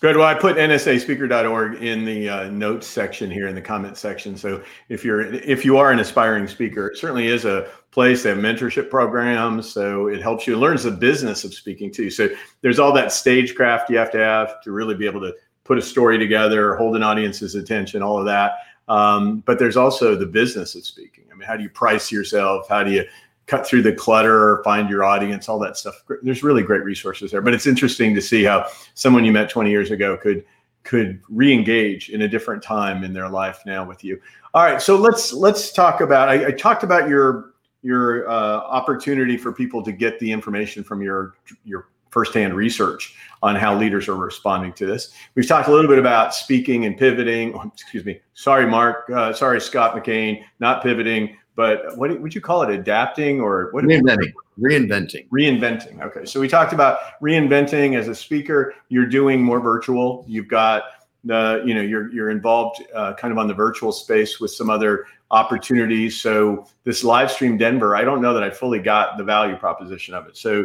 [0.00, 0.16] Good.
[0.16, 4.34] Well, I put nsaspeaker.org in the uh, notes section here in the comment section.
[4.34, 8.22] So if you're if you are an aspiring speaker, it certainly is a place.
[8.22, 10.56] They have mentorship programs, so it helps you.
[10.56, 12.08] Learns the business of speaking too.
[12.08, 12.30] So
[12.62, 15.34] there's all that stagecraft you have to have to really be able to
[15.64, 18.52] put a story together, hold an audience's attention, all of that.
[18.88, 21.24] Um, but there's also the business of speaking.
[21.30, 22.66] I mean, how do you price yourself?
[22.70, 23.04] How do you
[23.50, 26.02] cut through the clutter, find your audience, all that stuff?
[26.22, 27.42] There's really great resources there.
[27.42, 30.44] But it's interesting to see how someone you met 20 years ago could
[30.82, 34.18] could re-engage in a different time in their life now with you.
[34.54, 36.28] All right, so let's let's talk about.
[36.28, 41.02] I, I talked about your your uh, opportunity for people to get the information from
[41.02, 45.12] your your firsthand research on how leaders are responding to this.
[45.34, 47.54] We've talked a little bit about speaking and pivoting.
[47.54, 48.20] Oh, excuse me.
[48.34, 49.08] Sorry, Mark.
[49.10, 50.44] Uh, sorry, Scott McKain.
[50.60, 52.70] Not pivoting, but what would you call it?
[52.70, 53.84] Adapting or what?
[53.84, 54.32] Reinventing.
[54.58, 55.28] Reinventing.
[55.28, 56.00] Reinventing.
[56.00, 56.24] Okay.
[56.24, 58.72] So we talked about reinventing as a speaker.
[58.88, 60.24] You're doing more virtual.
[60.26, 60.84] You've got
[61.22, 64.70] the you know you're you're involved uh, kind of on the virtual space with some
[64.70, 69.22] other opportunities so this live stream denver i don't know that i fully got the
[69.22, 70.64] value proposition of it so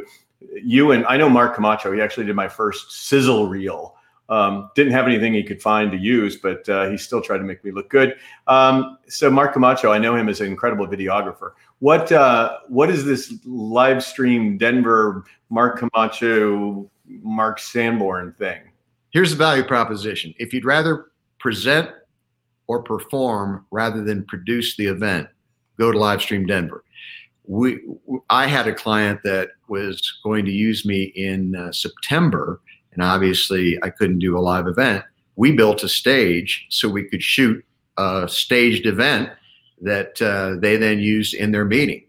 [0.63, 1.91] you and I know Mark Camacho.
[1.91, 3.94] He actually did my first sizzle reel.
[4.27, 7.43] Um, didn't have anything he could find to use, but uh, he still tried to
[7.43, 8.15] make me look good.
[8.47, 11.51] Um, so Mark Camacho, I know him as an incredible videographer.
[11.79, 18.61] What uh, what is this live stream Denver Mark Camacho Mark Sanborn thing?
[19.11, 21.89] Here's the value proposition: if you'd rather present
[22.67, 25.27] or perform rather than produce the event,
[25.77, 26.83] go to Livestream Denver
[27.47, 27.79] we
[28.29, 32.61] I had a client that was going to use me in uh, September,
[32.95, 35.03] and obviously I couldn't do a live event.
[35.35, 37.63] We built a stage so we could shoot
[37.97, 39.29] a staged event
[39.81, 42.03] that uh, they then used in their meeting.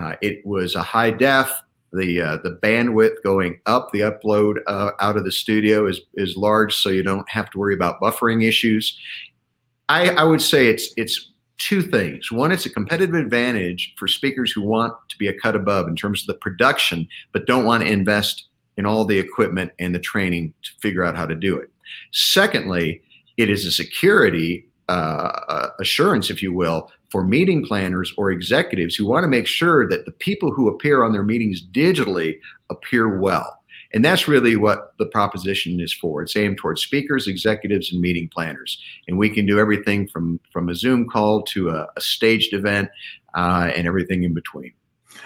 [0.00, 1.62] Uh, it was a high def.
[1.92, 6.36] The uh, the bandwidth going up, the upload uh, out of the studio is is
[6.36, 8.98] large, so you don't have to worry about buffering issues.
[9.88, 12.30] I, I would say it's it's two things.
[12.30, 15.96] One, it's a competitive advantage for speakers who want to be a cut above in
[15.96, 19.98] terms of the production, but don't want to invest in all the equipment and the
[19.98, 21.70] training to figure out how to do it.
[22.12, 23.02] Secondly,
[23.36, 29.04] it is a security uh, assurance, if you will, for meeting planners or executives who
[29.06, 32.38] want to make sure that the people who appear on their meetings digitally
[32.70, 33.58] appear well.
[33.94, 36.22] And that's really what the proposition is for.
[36.22, 38.78] It's aimed towards speakers, executives, and meeting planners.
[39.06, 42.90] And we can do everything from from a Zoom call to a, a staged event
[43.34, 44.72] uh, and everything in between.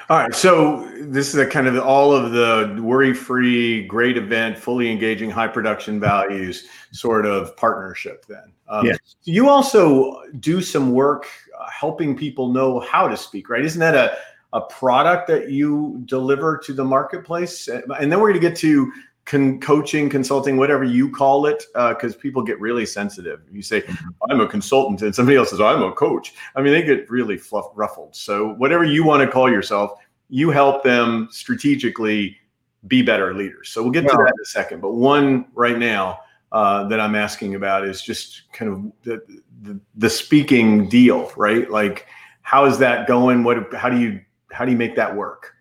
[0.09, 4.90] All right, so this is a kind of all of the worry-free, great event, fully
[4.90, 8.26] engaging, high production values sort of partnership.
[8.26, 8.98] Then, um, yes.
[9.24, 11.26] You also do some work
[11.59, 13.64] uh, helping people know how to speak, right?
[13.64, 14.16] Isn't that a
[14.53, 18.92] a product that you deliver to the marketplace and then we're going to get to
[19.25, 23.41] con- coaching consulting whatever you call it because uh, people get really sensitive.
[23.51, 24.09] You say mm-hmm.
[24.31, 26.35] i'm a consultant and somebody else says i'm a coach.
[26.55, 28.14] I mean they get really fluff, ruffled.
[28.14, 29.99] So whatever you want to call yourself
[30.29, 32.39] you help them strategically
[32.87, 33.68] be better leaders.
[33.68, 36.20] So we'll get to that in a second but one right now
[36.53, 41.70] uh, that i'm asking about is just kind of the, the, the speaking deal right?
[41.70, 42.07] Like
[42.43, 43.45] how is that going?
[43.45, 44.20] What how do you
[44.51, 45.51] how do you make that work?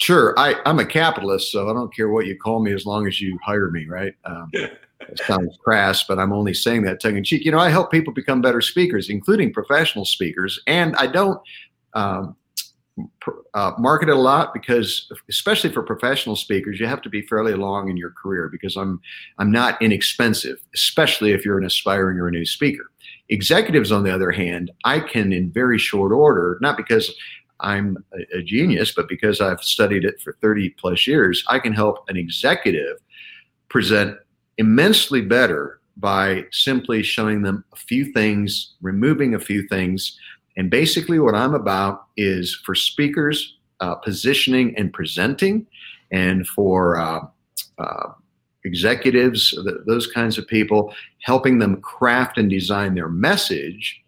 [0.00, 0.38] Sure.
[0.38, 3.20] I, I'm a capitalist, so I don't care what you call me as long as
[3.20, 4.14] you hire me, right?
[4.24, 7.44] Um, it sounds crass, but I'm only saying that tongue in cheek.
[7.44, 11.40] You know, I help people become better speakers, including professional speakers, and I don't
[11.94, 12.36] um,
[13.54, 17.54] uh, market it a lot because, especially for professional speakers, you have to be fairly
[17.54, 19.00] long in your career because I'm
[19.38, 22.90] I'm not inexpensive, especially if you're an aspiring or a new speaker.
[23.30, 27.14] Executives, on the other hand, I can in very short order, not because
[27.60, 31.72] I'm a, a genius, but because I've studied it for 30 plus years, I can
[31.72, 32.98] help an executive
[33.68, 34.16] present
[34.58, 40.18] immensely better by simply showing them a few things, removing a few things.
[40.56, 45.66] And basically, what I'm about is for speakers, uh, positioning and presenting,
[46.10, 47.20] and for uh,
[47.78, 48.08] uh,
[48.64, 54.00] executives, th- those kinds of people, helping them craft and design their message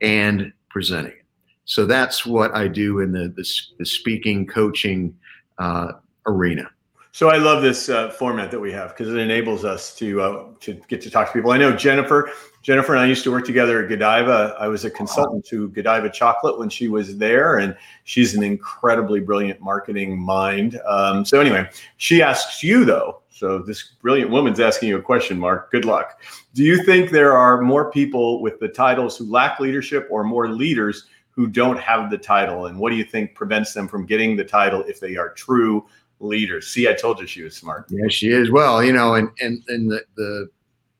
[0.00, 1.21] and presenting
[1.64, 3.48] so that's what I do in the the,
[3.78, 5.16] the speaking coaching
[5.58, 5.92] uh,
[6.26, 6.70] arena.
[7.14, 10.44] So I love this uh, format that we have because it enables us to uh,
[10.60, 11.52] to get to talk to people.
[11.52, 12.30] I know Jennifer.
[12.62, 14.56] Jennifer and I used to work together at Godiva.
[14.58, 19.18] I was a consultant to Godiva Chocolate when she was there, and she's an incredibly
[19.18, 20.80] brilliant marketing mind.
[20.86, 23.20] Um, so anyway, she asks you though.
[23.30, 25.72] So this brilliant woman's asking you a question, Mark.
[25.72, 26.22] Good luck.
[26.54, 30.48] Do you think there are more people with the titles who lack leadership, or more
[30.48, 32.66] leaders who don't have the title?
[32.66, 35.86] And what do you think prevents them from getting the title if they are true
[36.20, 36.68] leaders?
[36.68, 37.86] See i told you she was smart.
[37.88, 38.50] Yeah she is.
[38.50, 40.50] Well you know and and, and the, the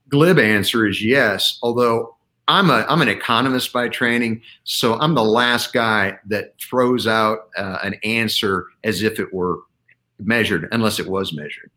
[0.08, 2.16] glib answer is yes although
[2.48, 7.48] i'm a i'm an economist by training so i'm the last guy that throws out
[7.56, 9.60] uh, an answer as if it were
[10.26, 11.70] measured unless it was measured.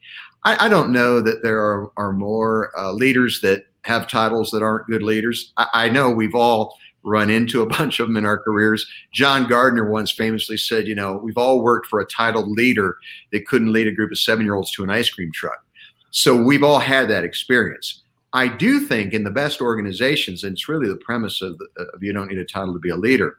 [0.43, 4.63] I, I don't know that there are, are more uh, leaders that have titles that
[4.63, 5.53] aren't good leaders.
[5.57, 8.85] I, I know we've all run into a bunch of them in our careers.
[9.13, 12.97] John Gardner once famously said, you know, we've all worked for a titled leader
[13.31, 15.63] that couldn't lead a group of seven year olds to an ice cream truck.
[16.11, 18.03] So we've all had that experience.
[18.33, 22.11] I do think in the best organizations, and it's really the premise of, of you
[22.11, 23.37] don't need a title to be a leader.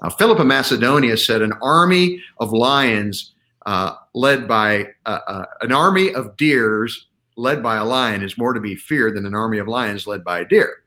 [0.00, 3.32] Uh, Philip of Macedonia said, an army of lions
[3.66, 8.52] uh, led by uh, uh an army of deers led by a lion is more
[8.52, 10.82] to be feared than an army of lions led by a deer.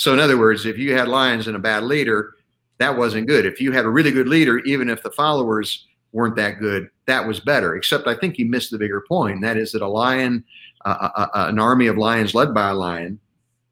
[0.00, 2.32] So, in other words, if you had lions and a bad leader,
[2.78, 3.44] that wasn't good.
[3.44, 7.28] If you had a really good leader, even if the followers weren't that good, that
[7.28, 7.76] was better.
[7.76, 9.42] Except I think you missed the bigger point.
[9.42, 10.42] That is that a lion,
[10.86, 13.20] uh, uh, an army of lions led by a lion,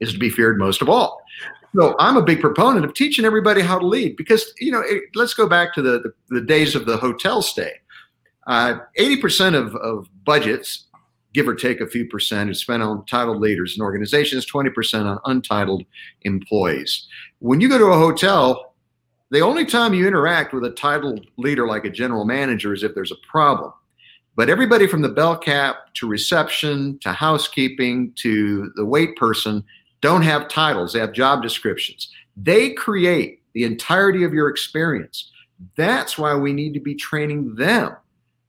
[0.00, 1.22] is to be feared most of all.
[1.74, 5.04] So I'm a big proponent of teaching everybody how to lead because you know it,
[5.14, 7.72] let's go back to the, the, the days of the hotel stay.
[8.46, 10.88] Uh, eighty percent of, of budgets
[11.39, 15.20] give or take a few percent, is spent on titled leaders and organizations, 20% on
[15.24, 15.84] untitled
[16.22, 17.07] employees.
[17.39, 18.74] When you go to a hotel,
[19.30, 22.93] the only time you interact with a titled leader like a general manager is if
[22.93, 23.72] there's a problem.
[24.34, 29.62] But everybody from the bell cap to reception to housekeeping to the wait person
[30.01, 32.12] don't have titles, they have job descriptions.
[32.36, 35.30] They create the entirety of your experience.
[35.76, 37.97] That's why we need to be training them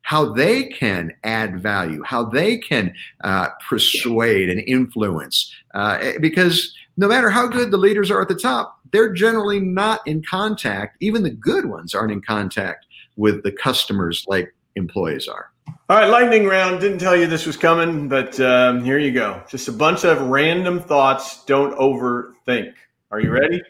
[0.09, 2.91] how they can add value, how they can
[3.23, 5.53] uh, persuade and influence.
[5.75, 9.59] Uh, eh, because no matter how good the leaders are at the top, they're generally
[9.59, 10.97] not in contact.
[10.99, 12.87] Even the good ones aren't in contact
[13.17, 15.51] with the customers like employees are.
[15.89, 16.81] All right, lightning round.
[16.81, 19.43] Didn't tell you this was coming, but um, here you go.
[19.47, 21.45] Just a bunch of random thoughts.
[21.45, 22.73] Don't overthink.
[23.11, 23.61] Are you ready?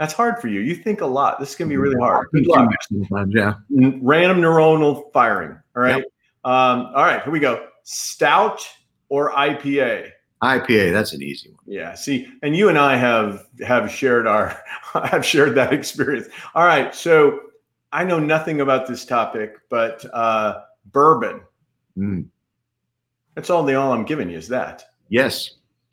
[0.00, 0.60] That's hard for you.
[0.60, 1.38] You think a lot.
[1.38, 2.28] This is gonna be really hard.
[2.32, 2.70] Good luck.
[3.28, 3.52] Yeah.
[3.68, 5.58] Random neuronal firing.
[5.76, 5.98] All right.
[5.98, 6.04] Yep.
[6.42, 7.22] Um, all right.
[7.22, 7.66] Here we go.
[7.82, 8.66] Stout
[9.10, 10.10] or IPA?
[10.42, 10.94] IPA.
[10.94, 11.58] That's an easy one.
[11.66, 11.92] Yeah.
[11.92, 14.58] See, and you and I have have shared our
[15.04, 16.28] have shared that experience.
[16.54, 16.94] All right.
[16.94, 17.38] So
[17.92, 21.42] I know nothing about this topic, but uh, bourbon.
[21.98, 22.24] Mm.
[23.34, 24.82] That's all the all I'm giving you is that.
[25.10, 25.56] Yes.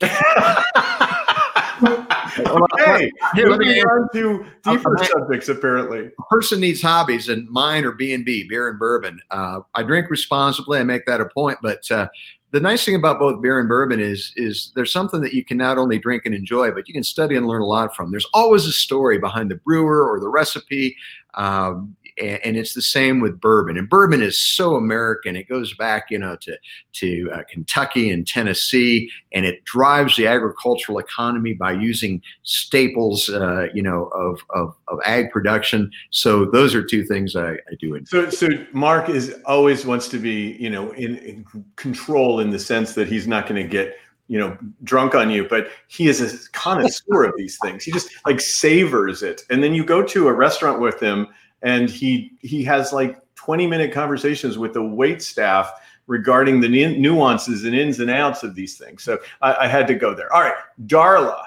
[1.82, 5.48] okay, here, let me on to deeper subjects.
[5.48, 9.20] Apparently, a person needs hobbies, and mine are B and B, beer and bourbon.
[9.30, 10.78] Uh, I drink responsibly.
[10.78, 12.08] I make that a point, but uh,
[12.50, 15.56] the nice thing about both beer and bourbon is is there's something that you can
[15.56, 18.10] not only drink and enjoy, but you can study and learn a lot from.
[18.10, 20.96] There's always a story behind the brewer or the recipe.
[21.34, 23.76] Um, and it's the same with bourbon.
[23.76, 26.56] And bourbon is so American; it goes back, you know, to
[26.94, 33.68] to uh, Kentucky and Tennessee, and it drives the agricultural economy by using staples, uh,
[33.72, 35.90] you know, of, of of ag production.
[36.10, 37.94] So those are two things I, I do.
[37.94, 38.30] Enjoy.
[38.30, 41.46] So so Mark is always wants to be, you know, in, in
[41.76, 43.96] control in the sense that he's not going to get
[44.28, 48.10] you know drunk on you but he is a connoisseur of these things he just
[48.26, 51.26] like savors it and then you go to a restaurant with him
[51.62, 55.70] and he he has like 20 minute conversations with the wait staff
[56.06, 59.02] regarding the nuances and ins and outs of these things.
[59.02, 60.32] So I, I had to go there.
[60.32, 60.54] All right,
[60.86, 61.44] Darla.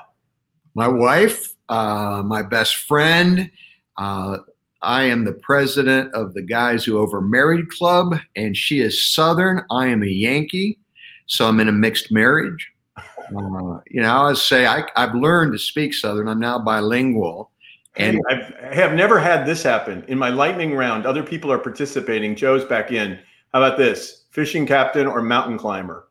[0.76, 3.52] My wife, uh, my best friend.
[3.98, 4.38] Uh,
[4.82, 9.64] I am the president of the Guys Who Over Married Club, and she is Southern.
[9.70, 10.80] I am a Yankee,
[11.28, 12.72] so I'm in a mixed marriage.
[12.98, 16.28] Uh, you know, I say I, I've learned to speak Southern.
[16.28, 17.51] I'm now bilingual.
[17.98, 21.06] And I've, I have never had this happen in my lightning round.
[21.06, 22.36] Other people are participating.
[22.36, 23.20] Joe's back in.
[23.54, 24.24] How about this?
[24.32, 26.08] Fishing captain or mountain climber?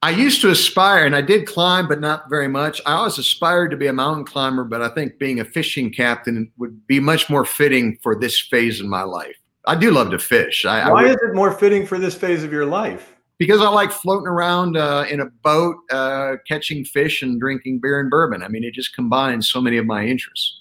[0.00, 2.80] I used to aspire, and I did climb, but not very much.
[2.86, 6.52] I always aspired to be a mountain climber, but I think being a fishing captain
[6.56, 9.34] would be much more fitting for this phase in my life.
[9.66, 10.64] I do love to fish.
[10.64, 13.16] I, Why I is it more fitting for this phase of your life?
[13.38, 18.00] Because I like floating around uh, in a boat, uh, catching fish and drinking beer
[18.00, 18.42] and bourbon.
[18.42, 20.60] I mean, it just combines so many of my interests.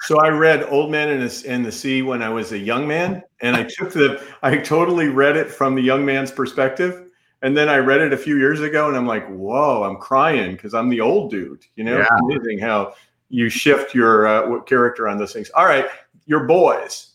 [0.00, 3.56] So I read Old Man in the, Sea when I was a young man, and
[3.56, 7.10] I took the I totally read it from the young man's perspective,
[7.42, 10.52] and then I read it a few years ago, and I'm like, whoa, I'm crying
[10.52, 11.64] because I'm the old dude.
[11.76, 12.02] You know, yeah.
[12.02, 12.94] it's amazing how
[13.30, 15.50] you shift your uh, character on those things.
[15.54, 15.86] All right,
[16.26, 17.13] your boys.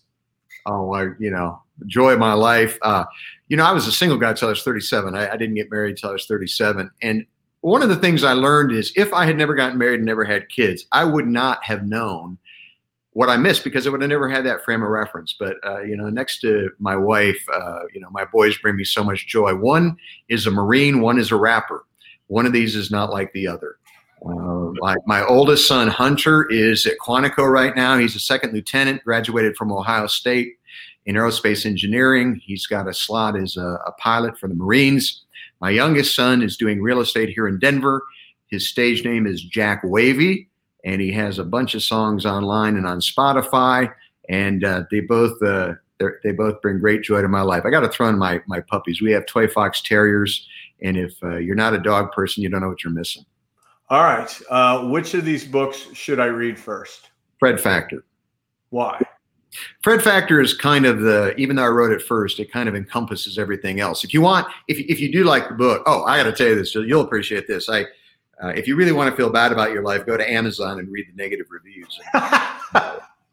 [0.65, 2.77] Oh, I you know joy of my life.
[2.81, 3.05] Uh,
[3.47, 5.15] you know, I was a single guy until I was 37.
[5.15, 6.89] I, I didn't get married until I was 37.
[7.01, 7.25] And
[7.61, 10.23] one of the things I learned is if I had never gotten married and never
[10.23, 12.37] had kids, I would not have known
[13.13, 15.35] what I missed because I would have never had that frame of reference.
[15.37, 18.83] But uh, you know, next to my wife, uh, you know, my boys bring me
[18.83, 19.55] so much joy.
[19.55, 19.97] One
[20.29, 21.85] is a Marine, one is a rapper.
[22.27, 23.77] One of these is not like the other.
[24.21, 27.97] Like my oldest son Hunter is at Quantico right now.
[27.97, 30.57] He's a second lieutenant, graduated from Ohio State
[31.05, 32.41] in aerospace engineering.
[32.43, 35.23] He's got a slot as a, a pilot for the Marines.
[35.61, 38.03] My youngest son is doing real estate here in Denver.
[38.47, 40.49] His stage name is Jack Wavy,
[40.83, 43.91] and he has a bunch of songs online and on Spotify.
[44.27, 45.73] And uh, they both uh,
[46.23, 47.63] they both bring great joy to my life.
[47.65, 49.01] I got to throw in my my puppies.
[49.01, 50.47] We have toy fox terriers,
[50.81, 53.25] and if uh, you're not a dog person, you don't know what you're missing.
[53.89, 57.09] All right, uh, which of these books should I read first?
[57.39, 58.03] Fred Factor.
[58.69, 59.01] Why?
[59.81, 62.75] Fred Factor is kind of the, even though I wrote it first, it kind of
[62.75, 64.03] encompasses everything else.
[64.03, 66.47] If you want, if, if you do like the book, oh, I got to tell
[66.47, 67.67] you this, you'll appreciate this.
[67.67, 67.85] I,
[68.43, 70.91] uh, if you really want to feel bad about your life, go to Amazon and
[70.91, 71.99] read the negative reviews.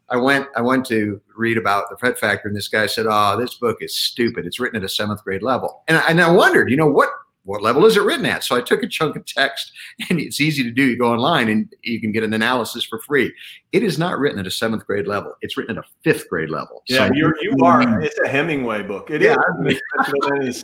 [0.09, 3.37] I went, I went to read about the Fred Factor, and this guy said, "Oh,
[3.37, 4.45] this book is stupid.
[4.45, 7.09] It's written at a seventh grade level." And I, and I wondered, you know, what
[7.47, 8.43] what level is it written at?
[8.43, 9.71] So I took a chunk of text,
[10.09, 10.83] and it's easy to do.
[10.83, 13.33] You go online and you can get an analysis for free.
[13.71, 15.33] It is not written at a seventh grade level.
[15.41, 16.83] It's written at a fifth grade level.
[16.87, 18.01] Yeah, so you're, you are.
[18.01, 19.09] It's a Hemingway book.
[19.09, 19.35] It yeah.
[19.65, 19.79] is.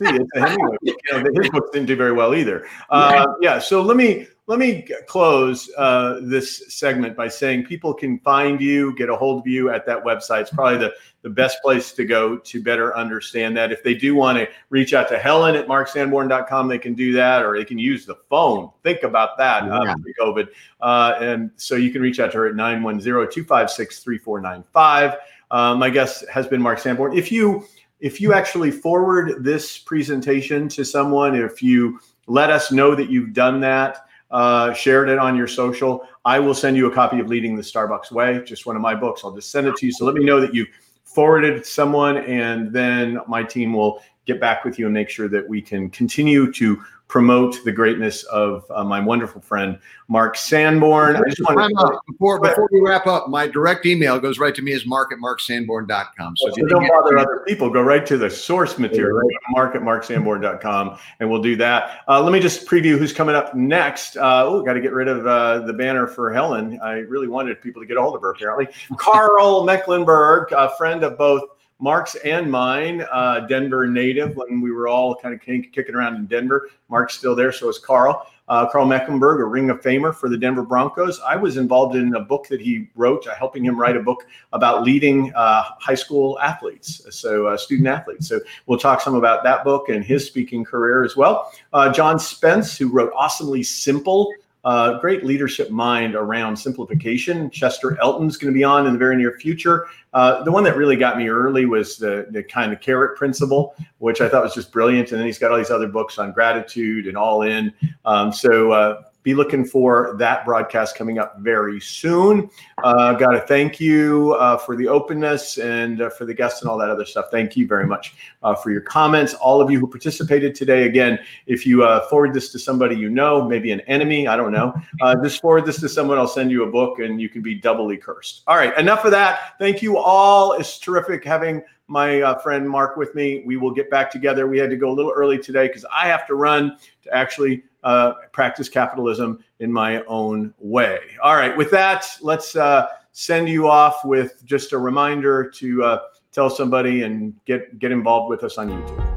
[0.00, 0.96] a Hemingway book.
[1.06, 2.66] You know, his books didn't do very well either.
[2.90, 3.54] Uh, yeah.
[3.54, 3.58] yeah.
[3.58, 8.94] So let me let me close uh, this segment by saying people can find you,
[8.94, 10.42] get a hold of you at that website.
[10.42, 10.92] It's probably the,
[11.22, 13.72] the best place to go to better understand that.
[13.72, 17.42] If they do want to reach out to Helen at marksanborn.com, they can do that,
[17.42, 18.70] or they can use the phone.
[18.82, 19.92] Think about that yeah.
[19.92, 20.48] uh, COVID.
[20.78, 25.16] Uh, and so you can reach out to her at 910 256 3495.
[25.50, 27.16] Uh, my guest has been Mark Sanborn.
[27.16, 27.66] If you
[28.00, 33.32] if you actually forward this presentation to someone, if you let us know that you've
[33.32, 37.28] done that, uh, shared it on your social, I will send you a copy of
[37.28, 39.22] Leading the Starbucks Way, just one of my books.
[39.24, 39.92] I'll just send it to you.
[39.92, 40.66] So let me know that you
[41.04, 45.48] forwarded someone, and then my team will get back with you and make sure that
[45.48, 46.82] we can continue to
[47.14, 51.14] promote the greatness of uh, my wonderful friend Mark Sanborn.
[51.14, 54.62] I just want to before before we wrap up, my direct email goes right to
[54.62, 56.36] me as mark at marksanborn.com.
[56.36, 57.70] So, so don't bother other people.
[57.70, 59.36] Go right to the source material, right.
[59.50, 62.00] mark at marksanborn.com, and we'll do that.
[62.08, 64.16] Uh, let me just preview who's coming up next.
[64.16, 66.80] Uh, oh, got to get rid of uh, the banner for Helen.
[66.82, 68.66] I really wanted people to get a hold of her, apparently.
[68.96, 71.44] Karl Mecklenburg, a friend of both
[71.80, 76.26] Mark's and mine, uh, Denver native, when we were all kind of kicking around in
[76.26, 76.68] Denver.
[76.88, 78.26] Mark's still there, so is Karl.
[78.46, 81.18] Uh, Karl Mecklenburg, a Ring of Famer for the Denver Broncos.
[81.20, 84.26] I was involved in a book that he wrote, uh, helping him write a book
[84.52, 88.28] about leading uh, high school athletes, so uh, student athletes.
[88.28, 91.52] So we'll talk some about that book and his speaking career as well.
[91.72, 94.30] Uh, John Spence, who wrote Awesomely Simple
[94.64, 97.50] uh, great leadership mind around simplification.
[97.50, 99.86] Chester Elton's going to be on in the very near future.
[100.12, 103.74] Uh, the one that really got me early was the, the kind of carrot principle,
[103.98, 105.10] which I thought was just brilliant.
[105.10, 107.72] And then he's got all these other books on gratitude and all in.
[108.04, 112.48] Um, so uh, be looking for that broadcast coming up very soon.
[112.84, 116.70] Uh, Got to thank you uh, for the openness and uh, for the guests and
[116.70, 117.26] all that other stuff.
[117.30, 119.32] Thank you very much uh, for your comments.
[119.34, 120.84] All of you who participated today.
[120.84, 124.52] Again, if you uh, forward this to somebody you know, maybe an enemy, I don't
[124.52, 126.18] know, uh, just forward this to someone.
[126.18, 128.42] I'll send you a book and you can be doubly cursed.
[128.46, 129.54] All right, enough of that.
[129.58, 130.52] Thank you all.
[130.52, 133.42] It's terrific having my uh, friend Mark with me.
[133.44, 134.46] We will get back together.
[134.46, 137.62] We had to go a little early today because I have to run to actually
[137.84, 140.98] uh, practice capitalism in my own way.
[141.22, 145.98] All right, with that, let's uh, send you off with just a reminder to uh,
[146.32, 149.13] tell somebody and get get involved with us on YouTube.